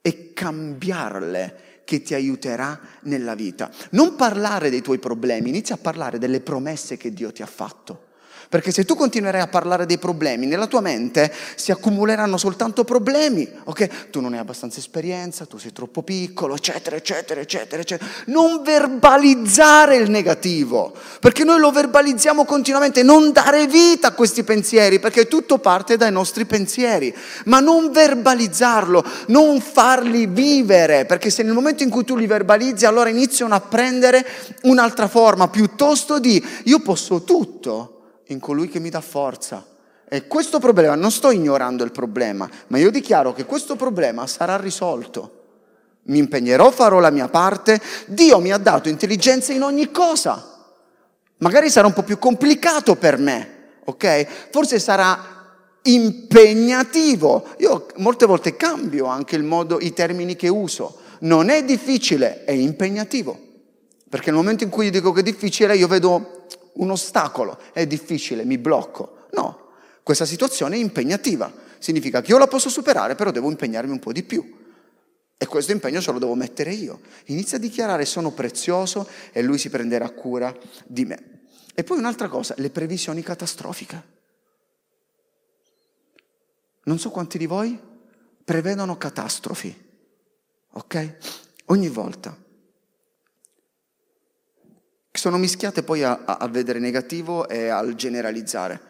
[0.00, 3.70] è cambiarle che ti aiuterà nella vita.
[3.92, 8.07] Non parlare dei tuoi problemi, inizia a parlare delle promesse che Dio ti ha fatto.
[8.48, 13.46] Perché se tu continuerai a parlare dei problemi, nella tua mente si accumuleranno soltanto problemi,
[13.64, 14.08] ok?
[14.08, 18.10] Tu non hai abbastanza esperienza, tu sei troppo piccolo, eccetera, eccetera, eccetera, eccetera.
[18.26, 24.98] Non verbalizzare il negativo, perché noi lo verbalizziamo continuamente, non dare vita a questi pensieri,
[24.98, 31.52] perché tutto parte dai nostri pensieri, ma non verbalizzarlo, non farli vivere, perché se nel
[31.52, 34.26] momento in cui tu li verbalizzi, allora iniziano a prendere
[34.62, 37.92] un'altra forma, piuttosto di io posso tutto
[38.28, 39.64] in colui che mi dà forza.
[40.08, 44.56] E questo problema, non sto ignorando il problema, ma io dichiaro che questo problema sarà
[44.56, 45.34] risolto.
[46.04, 50.56] Mi impegnerò, farò la mia parte, Dio mi ha dato intelligenza in ogni cosa.
[51.38, 54.48] Magari sarà un po' più complicato per me, ok?
[54.50, 55.36] Forse sarà
[55.82, 57.46] impegnativo.
[57.58, 61.00] Io molte volte cambio anche il modo, i termini che uso.
[61.20, 63.38] Non è difficile, è impegnativo.
[64.08, 67.86] Perché nel momento in cui io dico che è difficile, io vedo un ostacolo, è
[67.86, 69.26] difficile, mi blocco.
[69.32, 69.70] No,
[70.02, 74.12] questa situazione è impegnativa, significa che io la posso superare, però devo impegnarmi un po'
[74.12, 74.56] di più.
[75.36, 77.00] E questo impegno ce lo devo mettere io.
[77.26, 80.52] Inizia a dichiarare sono prezioso e lui si prenderà cura
[80.84, 81.42] di me.
[81.74, 84.16] E poi un'altra cosa, le previsioni catastrofiche.
[86.84, 87.78] Non so quanti di voi
[88.44, 89.76] prevedono catastrofi,
[90.72, 91.16] ok?
[91.66, 92.46] Ogni volta
[95.18, 98.80] sono mischiate poi a, a vedere negativo e al generalizzare.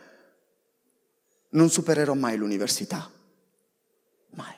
[1.51, 3.11] Non supererò mai l'università.
[4.31, 4.55] Mai.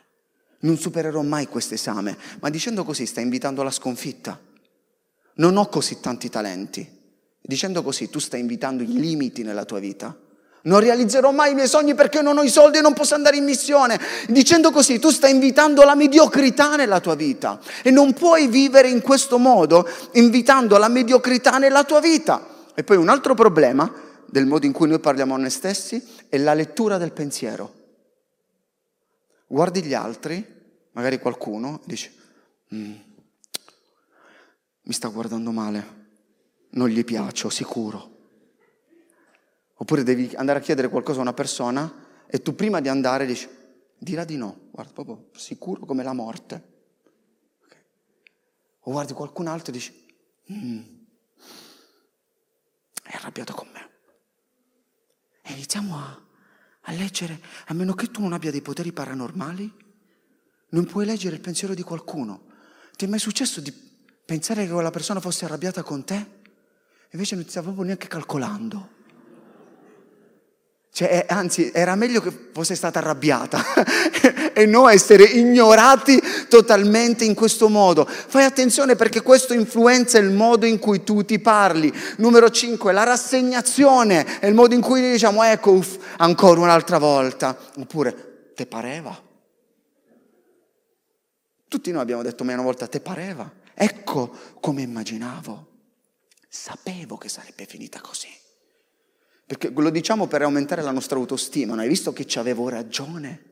[0.60, 2.16] Non supererò mai questo esame.
[2.40, 4.38] Ma dicendo così stai invitando alla sconfitta.
[5.34, 6.98] Non ho così tanti talenti.
[7.40, 10.16] Dicendo così tu stai invitando i limiti nella tua vita.
[10.62, 13.36] Non realizzerò mai i miei sogni perché non ho i soldi e non posso andare
[13.36, 13.98] in missione.
[14.28, 19.00] Dicendo così, tu stai invitando la mediocrità nella tua vita e non puoi vivere in
[19.00, 22.46] questo modo invitando la mediocrità nella tua vita.
[22.74, 23.90] E poi un altro problema
[24.26, 27.74] del modo in cui noi parliamo a noi stessi è la lettura del pensiero.
[29.46, 30.46] Guardi gli altri,
[30.92, 32.12] magari qualcuno, dice,
[32.74, 32.92] mm,
[34.82, 35.98] mi sta guardando male,
[36.70, 38.18] non gli piaccio, sicuro.
[39.80, 43.48] Oppure devi andare a chiedere qualcosa a una persona e tu prima di andare dici,
[43.96, 46.62] dirà di no, guarda, proprio sicuro come la morte.
[47.64, 47.78] Okay.
[48.80, 50.06] O guardi qualcun altro e dici,
[50.52, 50.82] mm,
[53.04, 53.90] è arrabbiato con me.
[55.40, 56.26] E iniziamo a,
[56.82, 59.74] a leggere, a meno che tu non abbia dei poteri paranormali,
[60.68, 62.48] non puoi leggere il pensiero di qualcuno.
[62.96, 66.38] Ti è mai successo di pensare che quella persona fosse arrabbiata con te?
[67.12, 68.98] Invece non ti stava proprio neanche calcolando.
[70.92, 73.62] Cioè, eh, anzi, era meglio che fosse stata arrabbiata
[74.52, 78.04] e non essere ignorati totalmente in questo modo.
[78.04, 81.92] Fai attenzione perché questo influenza il modo in cui tu ti parli.
[82.16, 87.56] Numero 5, la rassegnazione è il modo in cui diciamo, ecco, uff, ancora un'altra volta.
[87.76, 89.28] Oppure, te pareva?
[91.68, 93.48] Tutti noi abbiamo detto meno una volta, te pareva?
[93.74, 95.68] Ecco come immaginavo.
[96.48, 98.39] Sapevo che sarebbe finita così.
[99.50, 103.42] Perché lo diciamo per aumentare la nostra autostima, non hai visto che ci avevo ragione?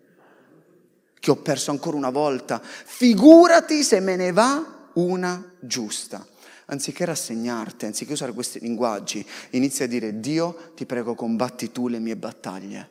[1.18, 2.62] Che ho perso ancora una volta?
[2.62, 6.24] Figurati se me ne va una giusta.
[6.66, 11.99] Anziché rassegnarti, anziché usare questi linguaggi, inizia a dire Dio ti prego combatti tu le
[11.99, 12.90] mie battaglie.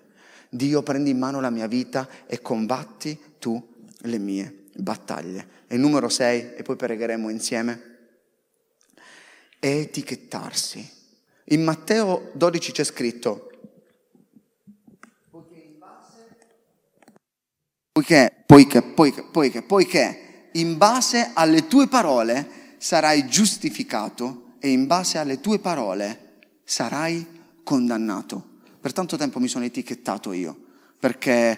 [0.50, 3.66] Dio prendi in mano la mia vita e combatti tu
[4.00, 5.48] le mie battaglie.
[5.68, 7.82] E numero sei, e poi pregheremo insieme,
[9.60, 10.96] etichettarsi.
[11.50, 13.50] In Matteo 12 c'è scritto,
[17.94, 25.20] poiché, poiché, poiché, poiché, poiché in base alle tue parole sarai giustificato e in base
[25.20, 27.26] alle tue parole sarai
[27.64, 28.56] condannato.
[28.82, 30.58] Per tanto tempo mi sono etichettato io,
[31.00, 31.58] perché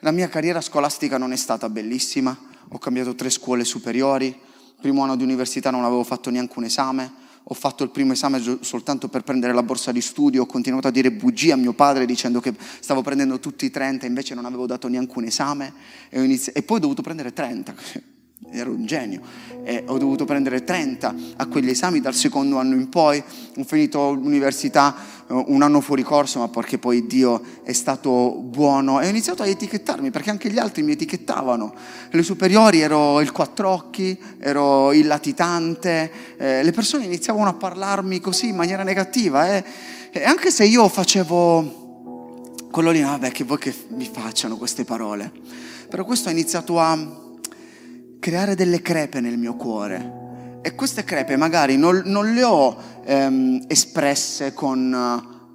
[0.00, 2.36] la mia carriera scolastica non è stata bellissima,
[2.68, 4.36] ho cambiato tre scuole superiori,
[4.80, 8.40] primo anno di università non avevo fatto neanche un esame, ho fatto il primo esame
[8.60, 12.06] soltanto per prendere la borsa di studio, ho continuato a dire bugie a mio padre
[12.06, 15.72] dicendo che stavo prendendo tutti i 30, invece non avevo dato neanche un esame
[16.08, 17.74] e, inizi- e poi ho dovuto prendere 30.
[18.52, 19.20] ero un genio.
[19.62, 23.22] E ho dovuto prendere 30 a quegli esami dal secondo anno in poi.
[23.56, 24.96] Ho finito l'università
[25.28, 29.00] eh, un anno fuori corso, ma perché poi Dio è stato buono.
[29.00, 31.74] E ho iniziato a etichettarmi, perché anche gli altri mi etichettavano.
[32.10, 36.10] Le superiori ero il quattro occhi, ero il latitante.
[36.36, 39.54] Eh, le persone iniziavano a parlarmi così in maniera negativa.
[39.54, 39.64] Eh.
[40.10, 41.78] E anche se io facevo
[42.70, 45.30] quello lì, vabbè, che vuoi che mi facciano queste parole.
[45.88, 47.28] Però questo ha iniziato a
[48.20, 50.18] creare delle crepe nel mio cuore.
[50.62, 54.92] E queste crepe magari non, non le ho ehm, espresse con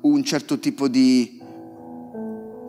[0.02, 1.42] uh, un certo tipo di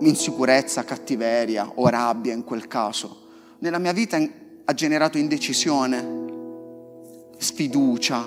[0.01, 3.25] insicurezza, cattiveria o rabbia in quel caso.
[3.61, 4.19] Nella mia vita
[4.65, 6.25] ha generato indecisione,
[7.39, 8.23] sfiducia.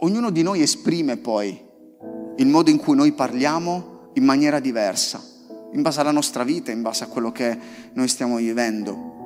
[0.00, 1.66] Ognuno di noi esprime poi
[2.36, 5.22] il modo in cui noi parliamo in maniera diversa,
[5.72, 7.56] in base alla nostra vita, in base a quello che
[7.92, 9.17] noi stiamo vivendo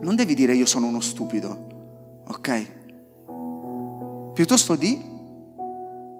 [0.00, 2.72] non devi dire io sono uno stupido, ok?
[4.34, 5.14] Piuttosto di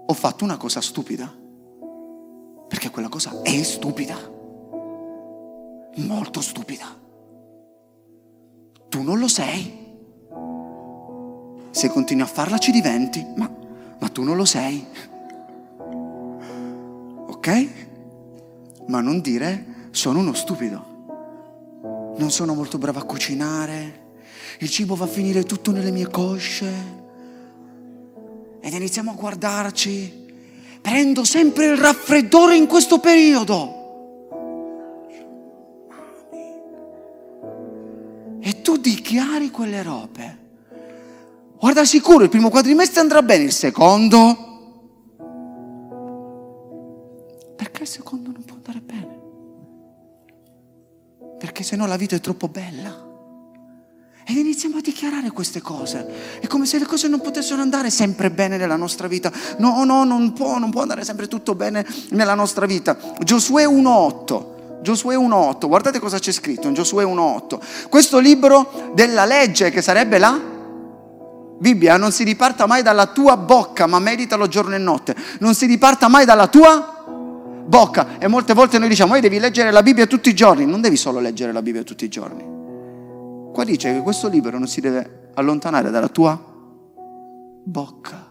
[0.07, 1.33] ho fatto una cosa stupida,
[2.69, 4.17] perché quella cosa è stupida,
[5.97, 6.87] molto stupida.
[8.89, 9.85] Tu non lo sei.
[11.71, 13.51] Se continui a farla ci diventi, ma,
[13.99, 14.87] ma tu non lo sei.
[17.27, 17.69] Ok?
[18.87, 20.96] Ma non dire sono uno stupido
[22.17, 24.05] non sono molto brava a cucinare,
[24.61, 26.73] il cibo va a finire tutto nelle mie cosce.
[28.61, 30.25] Ed iniziamo a guardarci.
[30.81, 33.75] Prendo sempre il raffreddore in questo periodo.
[38.41, 40.39] E tu dichiari quelle robe.
[41.59, 44.45] Guarda sicuro, il primo quadrimestre andrà bene, il secondo...
[47.57, 48.26] Perché il secondo
[51.39, 53.05] perché sennò la vita è troppo bella.
[54.29, 56.41] Ed iniziamo a dichiarare queste cose.
[56.41, 59.31] È come se le cose non potessero andare sempre bene nella nostra vita.
[59.59, 62.97] No, no, non può, non può andare sempre tutto bene nella nostra vita.
[63.21, 64.83] Giosuè 1.8.
[64.83, 67.89] Giosuè 1.8, guardate cosa c'è scritto in Giosuè 1.8.
[67.89, 70.55] Questo libro della legge, che sarebbe la
[71.59, 75.17] Bibbia, non si diparta mai dalla tua bocca, ma meditalo giorno e notte.
[75.39, 76.96] Non si diparta mai dalla tua
[77.67, 78.19] bocca.
[78.19, 80.65] E molte volte noi diciamo, devi leggere la Bibbia tutti i giorni.
[80.65, 82.55] Non devi solo leggere la Bibbia tutti i giorni.
[83.53, 86.39] Qua dice che questo libro non si deve allontanare dalla tua
[87.65, 88.31] bocca,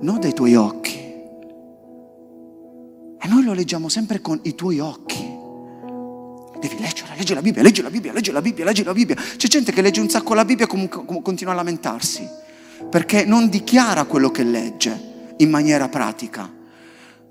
[0.00, 0.96] non dai tuoi occhi.
[3.20, 5.36] E noi lo leggiamo sempre con i tuoi occhi.
[6.60, 9.14] Devi leggere, leggi la Bibbia, leggi la Bibbia, leggi la Bibbia, leggi la Bibbia.
[9.14, 12.26] C'è gente che legge un sacco la Bibbia e comunque continua a lamentarsi
[12.88, 16.56] perché non dichiara quello che legge in maniera pratica.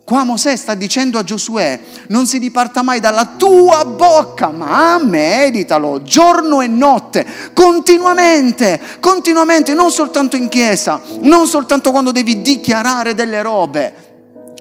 [0.03, 1.78] Qua Mosè sta dicendo a Giosuè,
[2.08, 9.91] non si diparta mai dalla tua bocca, ma meditalo giorno e notte, continuamente, continuamente, non
[9.91, 14.07] soltanto in chiesa, non soltanto quando devi dichiarare delle robe,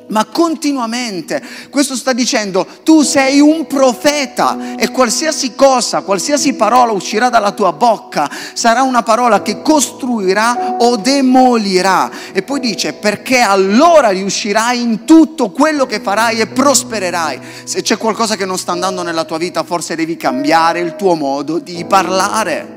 [0.09, 1.42] ma continuamente.
[1.70, 7.72] Questo sta dicendo, tu sei un profeta e qualsiasi cosa, qualsiasi parola uscirà dalla tua
[7.72, 12.11] bocca sarà una parola che costruirà o demolirà.
[12.32, 17.40] E poi dice, perché allora riuscirai in tutto quello che farai e prospererai.
[17.64, 21.14] Se c'è qualcosa che non sta andando nella tua vita, forse devi cambiare il tuo
[21.14, 22.74] modo di parlare.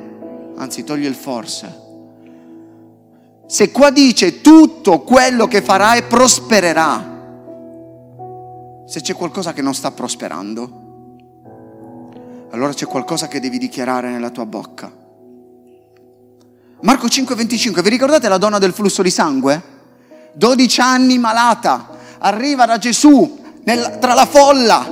[0.58, 1.88] Anzi, togli il forse.
[3.48, 7.09] Se qua dice tutto quello che farai prospererà,
[8.90, 10.88] se c'è qualcosa che non sta prosperando,
[12.50, 14.92] allora c'è qualcosa che devi dichiarare nella tua bocca.
[16.82, 19.62] Marco 5:25, vi ricordate la donna del flusso di sangue?
[20.34, 24.88] 12 anni malata, arriva da Gesù nel, tra la folla,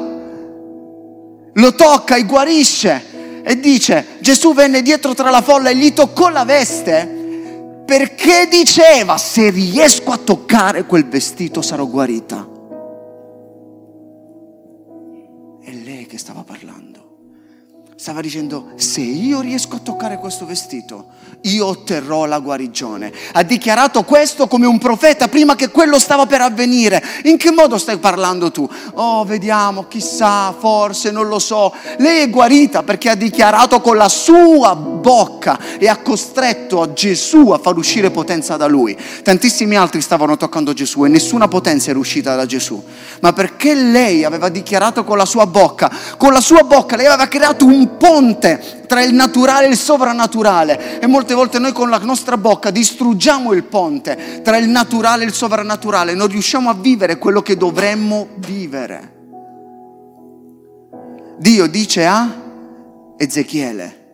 [1.53, 6.29] lo tocca e guarisce e dice, Gesù venne dietro tra la folla e gli toccò
[6.29, 12.46] la veste perché diceva, se riesco a toccare quel vestito sarò guarita.
[18.07, 21.07] Stava dicendo, se io riesco a toccare questo vestito,
[21.41, 23.11] io otterrò la guarigione.
[23.33, 27.03] Ha dichiarato questo come un profeta prima che quello stava per avvenire.
[27.23, 28.67] In che modo stai parlando tu?
[28.93, 31.73] Oh, vediamo, chissà, forse, non lo so.
[31.97, 37.57] Lei è guarita perché ha dichiarato con la sua bocca e ha costretto Gesù a
[37.57, 38.97] far uscire potenza da lui.
[39.21, 42.81] Tantissimi altri stavano toccando Gesù e nessuna potenza era uscita da Gesù.
[43.19, 47.27] Ma perché lei aveva dichiarato con la sua bocca, con la sua bocca lei aveva
[47.27, 50.99] creato un ponte tra il naturale e il sovrannaturale.
[50.99, 55.27] E molte volte noi con la nostra bocca distruggiamo il ponte tra il naturale e
[55.27, 59.15] il sovrannaturale, non riusciamo a vivere quello che dovremmo vivere.
[61.37, 62.33] Dio dice a
[63.17, 64.05] Ezechiele,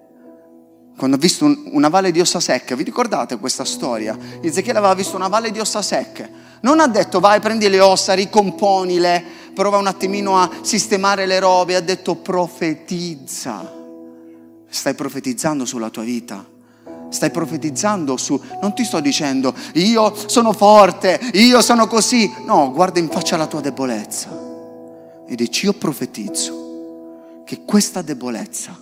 [0.98, 4.18] quando ha visto un- una valle di ossa secche, vi ricordate questa storia?
[4.42, 6.30] Ezechiele aveva visto una valle di ossa secche.
[6.62, 9.24] Non ha detto vai, prendi le ossa, ricomponile,
[9.54, 13.82] prova un attimino a sistemare le robe, ha detto profetizza.
[14.68, 16.46] Stai profetizzando sulla tua vita.
[17.10, 18.42] Stai profetizzando su...
[18.62, 22.32] Non ti sto dicendo io sono forte, io sono così.
[22.46, 24.44] No, guarda in faccia la tua debolezza
[25.28, 28.78] e dici io profetizzo che questa debolezza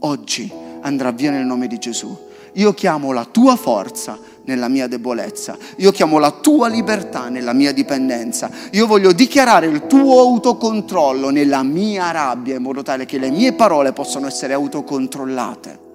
[0.00, 0.52] oggi
[0.82, 2.30] andrà via nel nome di Gesù.
[2.54, 7.72] Io chiamo la tua forza nella mia debolezza, io chiamo la tua libertà nella mia
[7.72, 13.30] dipendenza, io voglio dichiarare il tuo autocontrollo nella mia rabbia in modo tale che le
[13.30, 15.90] mie parole possano essere autocontrollate.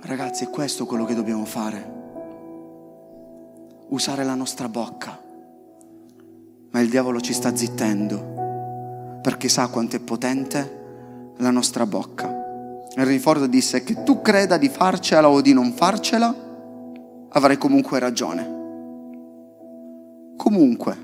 [0.00, 1.96] Ragazzi, è questo quello che dobbiamo fare.
[3.88, 5.20] Usare la nostra bocca.
[6.70, 8.36] Ma il diavolo ci sta zittendo
[9.20, 12.37] perché sa quanto è potente la nostra bocca.
[12.94, 16.34] Henry Ford disse che tu creda di farcela o di non farcela,
[17.30, 18.56] avrai comunque ragione.
[20.36, 20.96] Comunque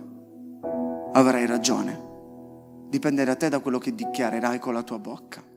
[1.13, 2.03] avrai ragione.
[2.89, 5.54] Dipende da te da quello che dichiarerai con la tua bocca.